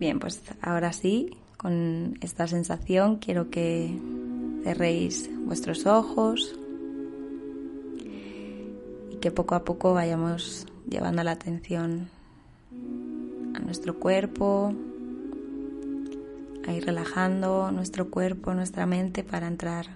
Bien, 0.00 0.18
pues 0.18 0.42
ahora 0.60 0.92
sí, 0.92 1.30
con 1.56 2.18
esta 2.22 2.48
sensación 2.48 3.18
quiero 3.18 3.50
que 3.50 3.96
cerréis 4.64 5.30
vuestros 5.46 5.86
ojos 5.86 6.58
y 9.12 9.16
que 9.18 9.30
poco 9.30 9.54
a 9.54 9.64
poco 9.64 9.94
vayamos 9.94 10.66
llevando 10.90 11.22
la 11.22 11.30
atención 11.30 12.08
a 13.54 13.60
nuestro 13.60 14.00
cuerpo, 14.00 14.74
a 16.66 16.72
ir 16.72 16.84
relajando 16.84 17.70
nuestro 17.70 18.10
cuerpo, 18.10 18.54
nuestra 18.54 18.86
mente 18.86 19.22
para 19.22 19.46
entrar 19.46 19.86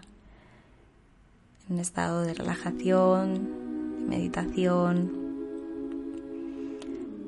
un 1.69 1.81
estado 1.81 2.23
de 2.23 2.35
relajación, 2.35 4.05
de 4.09 4.17
meditación, 4.17 5.28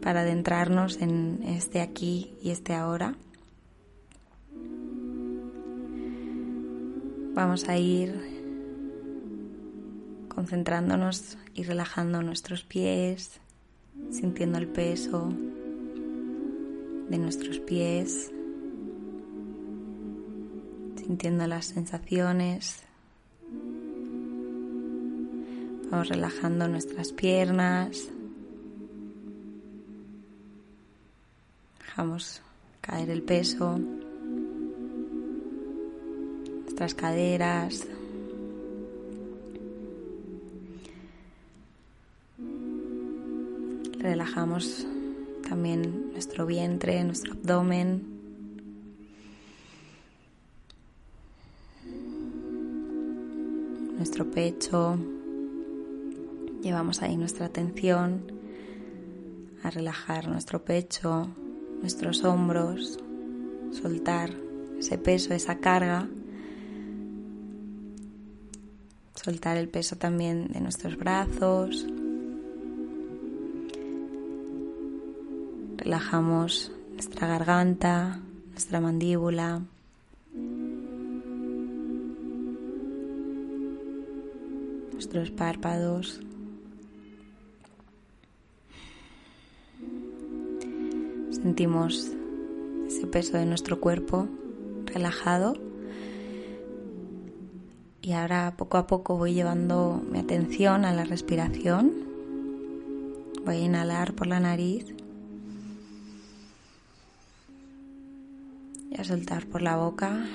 para 0.02 0.20
adentrarnos 0.20 1.00
en 1.00 1.42
este 1.44 1.80
aquí 1.80 2.34
y 2.42 2.50
este 2.50 2.74
ahora. 2.74 3.14
Vamos 7.34 7.68
a 7.68 7.76
ir 7.78 8.14
concentrándonos 10.28 11.38
y 11.54 11.64
relajando 11.64 12.22
nuestros 12.22 12.64
pies, 12.64 13.40
sintiendo 14.10 14.58
el 14.58 14.68
peso 14.68 15.32
de 17.08 17.18
nuestros 17.18 17.58
pies, 17.60 18.30
sintiendo 20.96 21.46
las 21.46 21.66
sensaciones 21.66 22.84
Vamos 25.90 26.08
relajando 26.08 26.68
nuestras 26.68 27.12
piernas. 27.12 28.10
Dejamos 31.90 32.40
caer 32.80 33.10
el 33.10 33.22
peso. 33.22 33.80
Nuestras 36.62 36.94
caderas. 36.94 37.84
Relajamos 43.98 44.86
también 45.48 46.12
nuestro 46.12 46.46
vientre, 46.46 47.02
nuestro 47.02 47.32
abdomen. 47.32 48.04
Nuestro 53.96 54.30
pecho. 54.30 54.96
Llevamos 56.62 57.02
ahí 57.02 57.16
nuestra 57.16 57.46
atención 57.46 58.30
a 59.64 59.70
relajar 59.70 60.28
nuestro 60.28 60.64
pecho, 60.64 61.28
nuestros 61.80 62.24
hombros, 62.24 62.98
soltar 63.72 64.30
ese 64.78 64.98
peso, 64.98 65.34
esa 65.34 65.58
carga, 65.58 66.08
soltar 69.14 69.56
el 69.56 69.68
peso 69.68 69.96
también 69.96 70.48
de 70.48 70.60
nuestros 70.60 70.96
brazos. 70.96 71.86
Relajamos 75.76 76.72
nuestra 76.92 77.26
garganta, 77.26 78.20
nuestra 78.50 78.80
mandíbula. 78.80 79.62
Nuestros 84.92 85.30
párpados. 85.30 86.20
Sentimos 91.42 92.12
ese 92.86 93.06
peso 93.06 93.38
de 93.38 93.46
nuestro 93.46 93.80
cuerpo 93.80 94.28
relajado. 94.84 95.54
Y 98.02 98.12
ahora 98.12 98.54
poco 98.58 98.76
a 98.76 98.86
poco 98.86 99.16
voy 99.16 99.32
llevando 99.32 100.02
mi 100.10 100.18
atención 100.18 100.84
a 100.84 100.92
la 100.92 101.04
respiración. 101.04 101.92
Voy 103.46 103.56
a 103.56 103.60
inhalar 103.60 104.12
por 104.12 104.26
la 104.26 104.38
nariz 104.38 104.94
y 108.90 109.00
a 109.00 109.04
soltar 109.04 109.46
por 109.46 109.62
la 109.62 109.76
boca. 109.76 110.26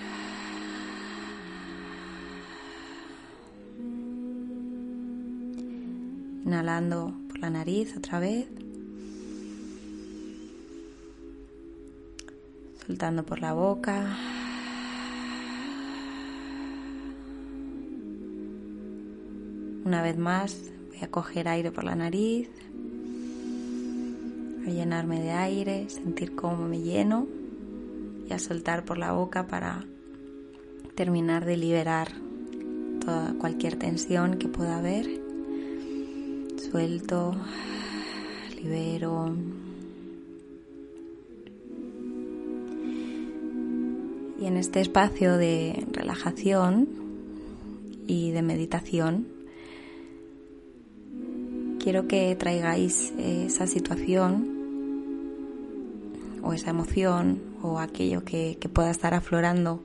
Inhalando 6.45 7.13
por 7.27 7.37
la 7.39 7.51
nariz 7.51 7.95
otra 7.95 8.19
vez. 8.19 8.64
Soltando 12.85 13.25
por 13.25 13.39
la 13.41 13.53
boca. 13.53 14.17
Una 19.83 20.01
vez 20.01 20.17
más 20.17 20.71
voy 20.89 20.99
a 21.01 21.07
coger 21.09 21.47
aire 21.47 21.71
por 21.71 21.83
la 21.83 21.95
nariz, 21.95 22.49
a 24.65 24.69
llenarme 24.69 25.19
de 25.19 25.31
aire, 25.31 25.89
sentir 25.89 26.35
cómo 26.35 26.67
me 26.67 26.81
lleno 26.81 27.27
y 28.27 28.33
a 28.33 28.39
soltar 28.39 28.83
por 28.83 28.97
la 28.97 29.11
boca 29.11 29.47
para 29.47 29.85
terminar 30.95 31.45
de 31.45 31.57
liberar 31.57 32.09
toda 33.03 33.33
cualquier 33.39 33.77
tensión 33.77 34.37
que 34.37 34.47
pueda 34.47 34.77
haber. 34.77 35.07
Suelto, 36.57 37.35
libero. 38.55 39.35
En 44.55 44.61
este 44.61 44.79
espacio 44.79 45.35
de 45.35 45.85
relajación 45.91 46.87
y 48.07 48.31
de 48.31 48.41
meditación, 48.41 49.27
quiero 51.77 52.07
que 52.07 52.33
traigáis 52.37 53.11
esa 53.17 53.67
situación 53.67 54.47
o 56.41 56.53
esa 56.53 56.69
emoción 56.69 57.41
o 57.61 57.79
aquello 57.79 58.23
que, 58.23 58.57
pueda 58.71 58.91
estar 58.91 59.13
aflorando 59.13 59.83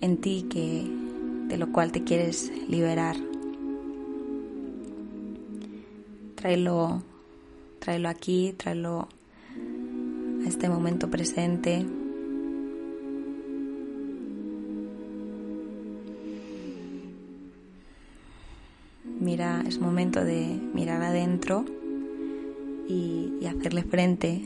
en 0.00 0.16
ti 0.16 0.46
que, 0.50 0.84
de 1.46 1.56
lo 1.56 1.70
cual 1.70 1.92
te 1.92 2.02
quieres 2.02 2.50
liberar. 2.68 3.14
Tráelo, 6.34 7.04
aquí, 8.08 8.52
tráelo 8.56 9.06
a 10.44 10.48
este 10.48 10.68
momento 10.68 11.08
presente. 11.08 11.86
Mira, 19.22 19.62
es 19.68 19.78
momento 19.78 20.24
de 20.24 20.60
mirar 20.74 21.00
adentro 21.00 21.64
y, 22.88 23.34
y 23.40 23.46
hacerle 23.46 23.84
frente 23.84 24.42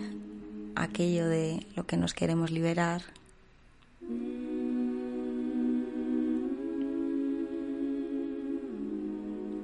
a 0.74 0.82
aquello 0.82 1.26
de 1.26 1.66
lo 1.74 1.86
que 1.86 1.96
nos 1.96 2.12
queremos 2.12 2.50
liberar. 2.50 3.00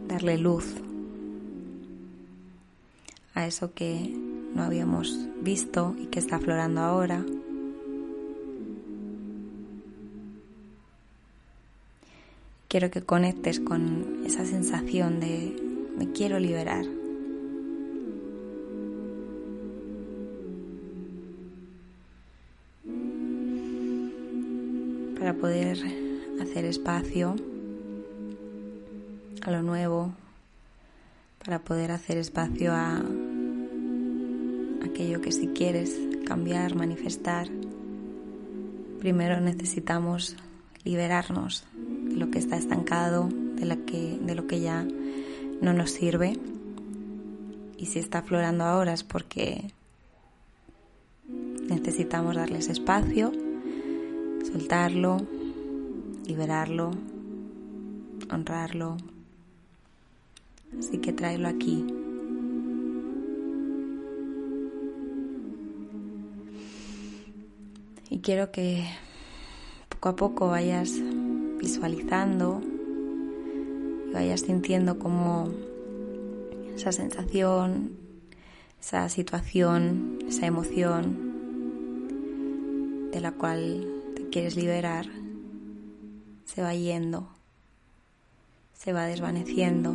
Darle 0.09 0.38
luz 0.38 0.77
a 3.35 3.46
eso 3.46 3.75
que 3.75 4.16
no 4.55 4.62
habíamos 4.62 5.29
visto 5.42 5.94
y 6.01 6.07
que 6.07 6.20
está 6.20 6.37
aflorando 6.37 6.81
ahora. 6.81 7.22
Quiero 12.72 12.90
que 12.90 13.02
conectes 13.02 13.61
con 13.61 14.22
esa 14.24 14.46
sensación 14.46 15.20
de 15.20 15.54
me 15.98 16.11
quiero 16.12 16.38
liberar. 16.38 16.87
Para 25.18 25.35
poder 25.35 25.76
hacer 26.40 26.64
espacio 26.64 27.37
a 29.42 29.50
lo 29.50 29.61
nuevo, 29.61 30.14
para 31.44 31.58
poder 31.58 31.90
hacer 31.90 32.16
espacio 32.16 32.72
a 32.72 33.02
aquello 34.82 35.20
que 35.20 35.30
si 35.30 35.48
quieres 35.48 35.94
cambiar, 36.24 36.74
manifestar, 36.74 37.48
primero 38.98 39.42
necesitamos 39.42 40.37
liberarnos 40.84 41.64
de 41.74 42.16
lo 42.16 42.30
que 42.30 42.38
está 42.38 42.56
estancado, 42.56 43.28
de, 43.56 43.66
la 43.66 43.76
que, 43.76 44.18
de 44.20 44.34
lo 44.34 44.46
que 44.46 44.60
ya 44.60 44.86
no 45.60 45.72
nos 45.72 45.90
sirve. 45.90 46.38
Y 47.76 47.86
si 47.86 47.98
está 47.98 48.18
aflorando 48.18 48.64
ahora 48.64 48.92
es 48.92 49.04
porque 49.04 49.70
necesitamos 51.68 52.36
darles 52.36 52.68
espacio, 52.68 53.32
soltarlo, 54.50 55.18
liberarlo, 56.26 56.92
honrarlo. 58.30 58.96
Así 60.78 60.98
que 60.98 61.12
tráelo 61.12 61.48
aquí. 61.48 61.84
Y 68.10 68.18
quiero 68.18 68.52
que 68.52 68.86
poco 70.02 70.08
a 70.08 70.16
poco 70.16 70.48
vayas 70.48 70.94
visualizando 71.60 72.60
y 74.08 74.12
vayas 74.12 74.40
sintiendo 74.40 74.98
como 74.98 75.48
esa 76.74 76.90
sensación, 76.90 77.92
esa 78.80 79.08
situación, 79.08 80.18
esa 80.26 80.46
emoción 80.46 81.30
de 83.12 83.20
la 83.20 83.30
cual 83.30 83.86
te 84.16 84.28
quieres 84.28 84.56
liberar 84.56 85.06
se 86.46 86.62
va 86.62 86.74
yendo, 86.74 87.28
se 88.74 88.92
va 88.92 89.04
desvaneciendo, 89.04 89.94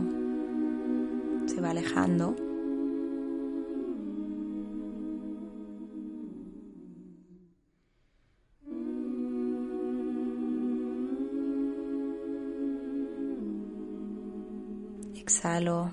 se 1.48 1.60
va 1.60 1.72
alejando. 1.72 2.47
Exhalo, 15.28 15.90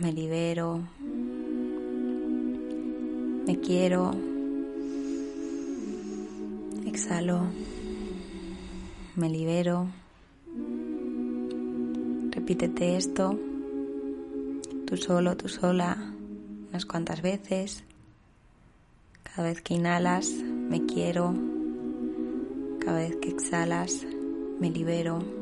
me 0.00 0.10
libero, 0.10 0.80
me 3.46 3.60
quiero, 3.60 4.10
exhalo, 6.86 7.42
me 9.16 9.28
libero. 9.28 9.88
Repítete 12.30 12.96
esto, 12.96 13.38
tú 14.86 14.96
solo, 14.96 15.36
tú 15.36 15.50
sola, 15.50 15.98
unas 16.70 16.86
cuantas 16.86 17.20
veces. 17.20 17.84
Cada 19.24 19.48
vez 19.48 19.60
que 19.60 19.74
inhalas, 19.74 20.30
me 20.30 20.86
quiero. 20.86 21.34
Cada 22.80 22.96
vez 22.96 23.16
que 23.16 23.28
exhalas, 23.28 24.06
me 24.58 24.70
libero. 24.70 25.35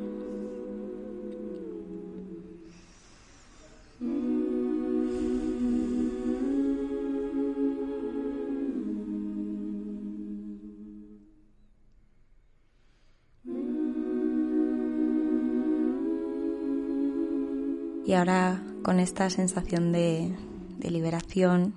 Ahora 18.25 18.59
con 18.83 19.01
esta 19.01 19.29
sensación 19.29 19.93
de, 19.93 20.35
liberación, 20.81 21.75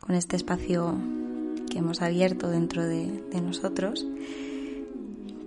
con 0.00 0.16
este 0.16 0.34
espacio 0.34 0.96
que 1.70 1.78
hemos 1.78 2.02
abierto 2.02 2.48
dentro 2.48 2.84
de, 2.84 3.22
nosotros, 3.40 4.04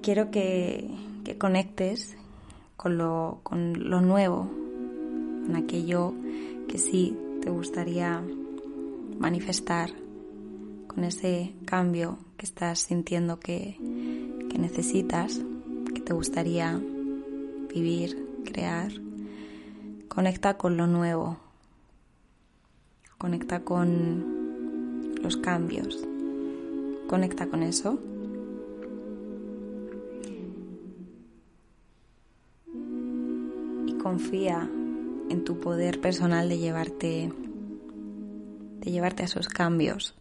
quiero 0.01 0.31
que, 0.31 0.89
conectes 1.37 2.15
con 2.77 2.97
lo, 2.97 3.41
nuevo, 3.49 4.49
con 5.45 5.55
aquello 5.57 6.13
que 6.69 6.77
sí 6.77 7.17
te 7.41 7.49
gustaría 7.49 8.23
manifestar, 9.19 9.89
con 10.87 11.03
ese 11.03 11.53
cambio 11.65 12.17
que 12.37 12.45
estás 12.45 12.79
sintiendo 12.79 13.41
que 13.41 13.75
necesitas, 14.57 15.41
que 15.93 15.99
te 15.99 16.13
gustaría 16.13 16.79
vivir, 17.73 18.25
crear. 18.45 19.06
Conecta 20.07 20.57
con 20.57 20.77
lo 20.77 20.87
nuevo. 20.87 21.37
Conecta 23.17 23.63
con 23.63 25.15
los 25.21 25.37
cambios. 25.37 26.07
Conecta 27.07 27.47
con 27.47 27.63
eso. 27.63 27.99
Y 33.85 33.93
confía 33.97 34.69
en 35.29 35.43
tu 35.43 35.59
poder 35.59 35.99
personal 35.99 36.49
de 36.49 36.57
llevarte 36.57 37.33
de 38.79 38.91
llevarte 38.91 39.23
a 39.23 39.25
esos 39.25 39.47
cambios. 39.47 40.15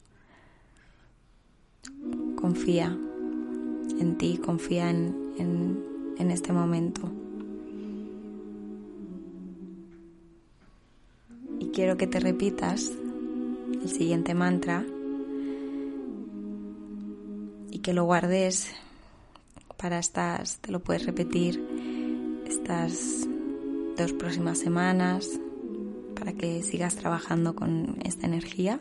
Confía 2.37 2.97
en 4.01 4.19
ti, 4.19 4.39
confía 4.39 4.91
en, 4.91 5.33
en, 5.39 5.85
en 6.19 6.31
este 6.31 6.53
momento. 6.53 7.11
Quiero 11.77 11.99
que 11.99 12.07
te 12.07 12.21
repitas 12.21 12.91
el 13.83 13.91
siguiente 13.91 14.33
mantra 14.33 14.83
y 17.71 17.81
que 17.81 17.93
lo 17.93 18.05
guardes 18.05 18.75
para 19.77 19.99
estas, 19.99 20.57
te 20.61 20.73
lo 20.73 20.81
puedes 20.81 21.05
repetir 21.05 21.63
estas 22.47 23.29
dos 23.95 24.15
próximas 24.15 24.57
semanas 24.59 25.39
para 26.19 26.33
que 26.33 26.63
sigas 26.63 26.97
trabajando 26.97 27.55
con 27.55 27.99
esta 28.05 28.27
energía. 28.27 28.81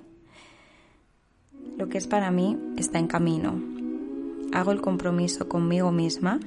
Lo 1.78 1.90
que 1.90 1.98
es 1.98 2.08
para 2.08 2.32
mí 2.32 2.58
está 2.78 2.98
en 2.98 3.08
camino. 3.08 3.62
Hago 4.54 4.72
el 4.72 4.80
compromiso 4.80 5.50
conmigo 5.50 5.92
misma, 5.92 6.40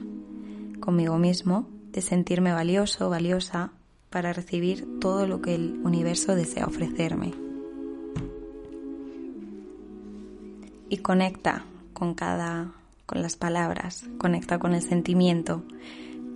conmigo 0.80 1.18
mismo, 1.18 1.68
de 1.92 2.00
sentirme 2.00 2.52
valioso, 2.52 3.10
valiosa 3.10 3.74
para 4.10 4.32
recibir 4.32 5.00
todo 5.00 5.26
lo 5.26 5.42
que 5.42 5.54
el 5.54 5.80
universo 5.82 6.34
desea 6.34 6.66
ofrecerme. 6.66 7.34
Y 10.88 10.98
conecta 10.98 11.64
con 11.92 12.14
cada 12.14 12.72
con 13.08 13.22
las 13.22 13.36
palabras, 13.36 14.04
conecta 14.18 14.58
con 14.58 14.74
el 14.74 14.82
sentimiento 14.82 15.64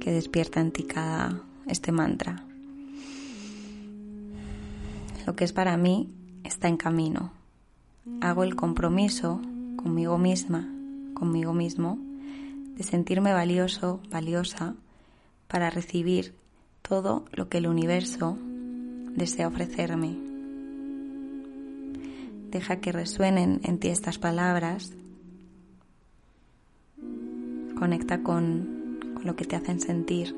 que 0.01 0.11
despierta 0.11 0.59
en 0.59 0.73
ti 0.73 0.85
cada 0.85 1.43
este 1.67 1.93
mantra. 1.93 2.43
Lo 5.27 5.37
que 5.37 5.45
es 5.45 5.53
para 5.53 5.77
mí 5.77 6.09
está 6.45 6.69
en 6.69 6.79
camino. 6.79 7.31
Hago 8.23 8.43
el 8.43 8.57
compromiso 8.57 9.43
conmigo 9.77 10.17
misma, 10.17 10.67
conmigo 11.13 11.53
mismo, 11.53 11.99
de 12.75 12.85
sentirme 12.85 13.35
valioso, 13.35 14.01
valiosa, 14.11 14.75
para 15.49 15.69
recibir 15.69 16.35
todo 16.83 17.25
lo 17.33 17.49
que 17.49 17.59
el 17.59 17.67
universo 17.67 18.37
desea 19.15 19.49
ofrecerme. 19.49 20.17
Deja 22.51 22.81
que 22.81 22.93
resuenen 22.93 23.61
en 23.65 23.79
ti 23.79 23.89
estas 23.89 24.19
palabras. 24.19 24.93
Conecta 27.79 28.23
con, 28.23 28.99
con 29.15 29.25
lo 29.25 29.37
que 29.37 29.45
te 29.45 29.57
hacen 29.57 29.81
sentir. 29.81 30.37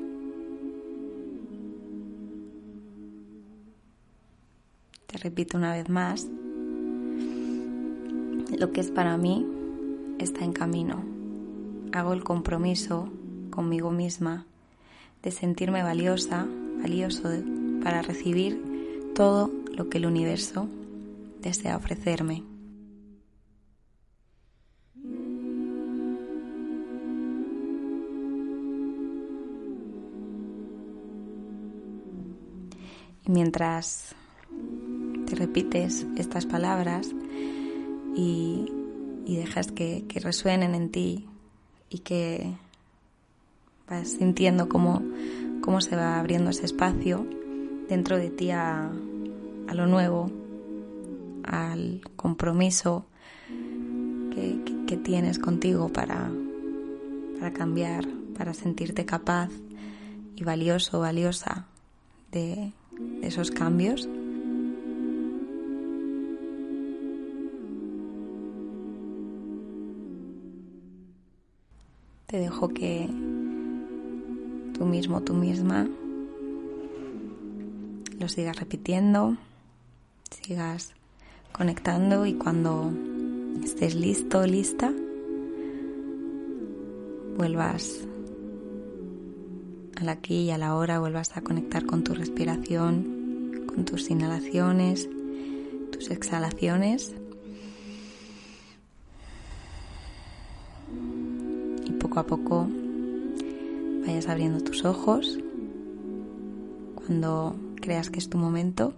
Te 5.07 5.17
repito 5.17 5.57
una 5.57 5.73
vez 5.73 5.89
más. 5.89 6.27
Lo 8.57 8.71
que 8.71 8.81
es 8.81 8.91
para 8.91 9.17
mí 9.17 9.45
está 10.19 10.45
en 10.45 10.53
camino. 10.53 11.03
Hago 11.91 12.13
el 12.13 12.23
compromiso 12.23 13.09
conmigo 13.49 13.91
misma 13.91 14.45
de 15.25 15.31
sentirme 15.31 15.81
valiosa, 15.81 16.47
valioso 16.77 17.29
para 17.83 18.03
recibir 18.03 19.11
todo 19.15 19.51
lo 19.75 19.89
que 19.89 19.97
el 19.97 20.05
universo 20.05 20.69
desea 21.41 21.77
ofrecerme. 21.77 22.43
Y 33.27 33.31
mientras 33.31 34.13
te 35.25 35.33
repites 35.33 36.05
estas 36.17 36.45
palabras 36.45 37.09
y, 38.15 38.71
y 39.25 39.37
dejas 39.37 39.71
que, 39.71 40.05
que 40.07 40.19
resuenen 40.19 40.75
en 40.75 40.91
ti 40.91 41.27
y 41.89 41.99
que 41.99 42.53
vas 43.89 44.09
sintiendo 44.09 44.67
cómo, 44.67 45.01
cómo 45.61 45.81
se 45.81 45.95
va 45.95 46.19
abriendo 46.19 46.49
ese 46.49 46.65
espacio 46.65 47.25
dentro 47.87 48.17
de 48.17 48.29
ti 48.29 48.51
a, 48.51 48.89
a 49.67 49.73
lo 49.73 49.85
nuevo, 49.87 50.31
al 51.43 52.01
compromiso 52.15 53.05
que, 54.33 54.59
que, 54.87 54.97
tienes 54.97 55.39
contigo 55.39 55.89
para, 55.89 56.29
para 57.39 57.53
cambiar, 57.53 58.07
para 58.37 58.53
sentirte 58.53 59.05
capaz 59.05 59.49
y 60.35 60.43
valioso, 60.43 60.99
valiosa 60.99 61.67
de, 62.31 62.71
de 63.21 63.27
esos 63.27 63.51
cambios. 63.51 64.09
Te 72.25 72.39
dejo 72.39 72.69
que 72.69 73.07
mismo, 74.85 75.21
tú 75.21 75.33
misma, 75.33 75.87
lo 78.19 78.29
sigas 78.29 78.57
repitiendo, 78.57 79.37
sigas 80.29 80.93
conectando 81.51 82.25
y 82.25 82.33
cuando 82.33 82.91
estés 83.63 83.95
listo, 83.95 84.45
lista, 84.45 84.91
vuelvas 87.37 87.99
al 89.97 90.09
aquí 90.09 90.43
y 90.43 90.51
a 90.51 90.57
la 90.57 90.75
hora, 90.75 90.99
vuelvas 90.99 91.35
a 91.37 91.41
conectar 91.41 91.85
con 91.85 92.03
tu 92.03 92.13
respiración, 92.13 93.65
con 93.67 93.85
tus 93.85 94.09
inhalaciones, 94.09 95.09
tus 95.91 96.09
exhalaciones. 96.09 97.13
Y 101.85 101.91
poco 101.91 102.19
a 102.19 102.23
poco 102.25 102.67
vayas 104.05 104.27
abriendo 104.27 104.63
tus 104.63 104.85
ojos 104.85 105.39
cuando 106.95 107.55
creas 107.81 108.09
que 108.09 108.19
es 108.19 108.29
tu 108.29 108.37
momento. 108.37 108.93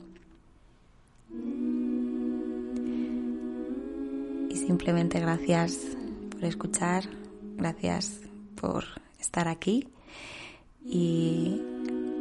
Simplemente 4.67 5.21
gracias 5.21 5.79
por 6.29 6.43
escuchar, 6.43 7.05
gracias 7.55 8.19
por 8.59 8.83
estar 9.17 9.47
aquí 9.47 9.87
y 10.85 11.61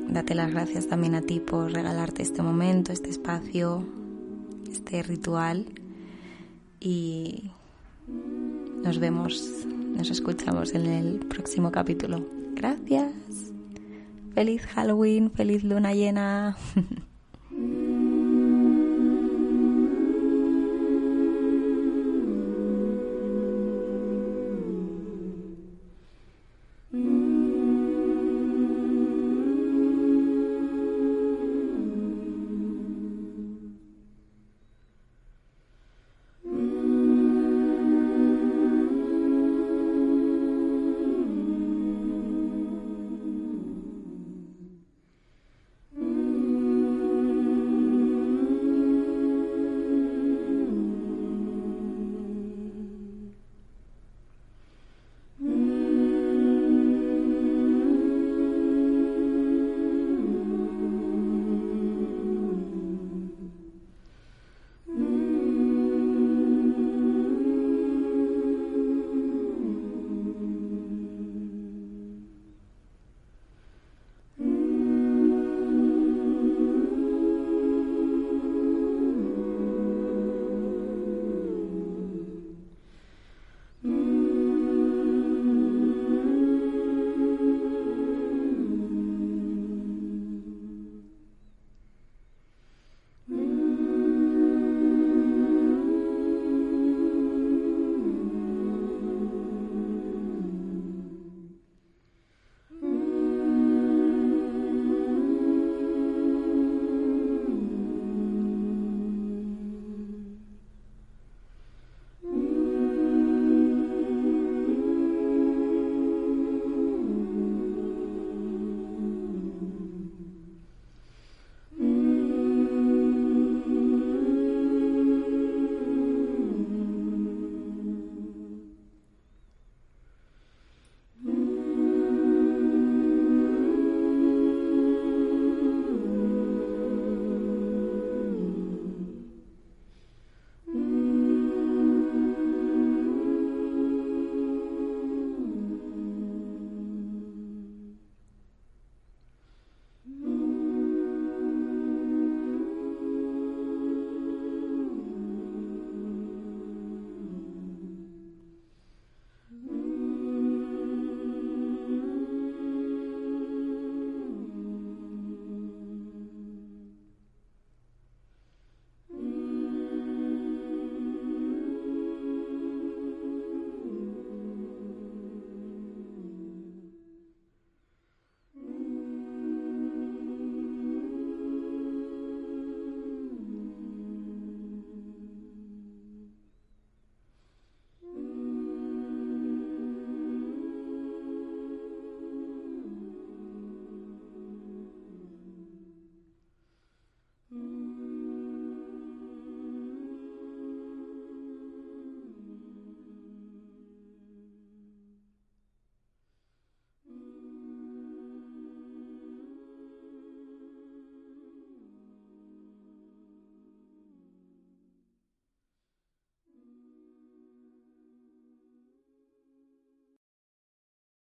date 0.08 0.36
las 0.36 0.52
gracias 0.52 0.86
también 0.86 1.16
a 1.16 1.22
ti 1.22 1.40
por 1.40 1.72
regalarte 1.72 2.22
este 2.22 2.42
momento, 2.42 2.92
este 2.92 3.10
espacio, 3.10 3.84
este 4.70 5.02
ritual 5.02 5.66
y 6.78 7.50
nos 8.84 9.00
vemos, 9.00 9.66
nos 9.66 10.08
escuchamos 10.10 10.72
en 10.72 10.86
el 10.86 11.18
próximo 11.26 11.72
capítulo. 11.72 12.35
Gracias. 12.56 13.12
Feliz 14.34 14.66
Halloween, 14.66 15.30
feliz 15.30 15.62
luna 15.62 15.92
llena. 15.92 16.56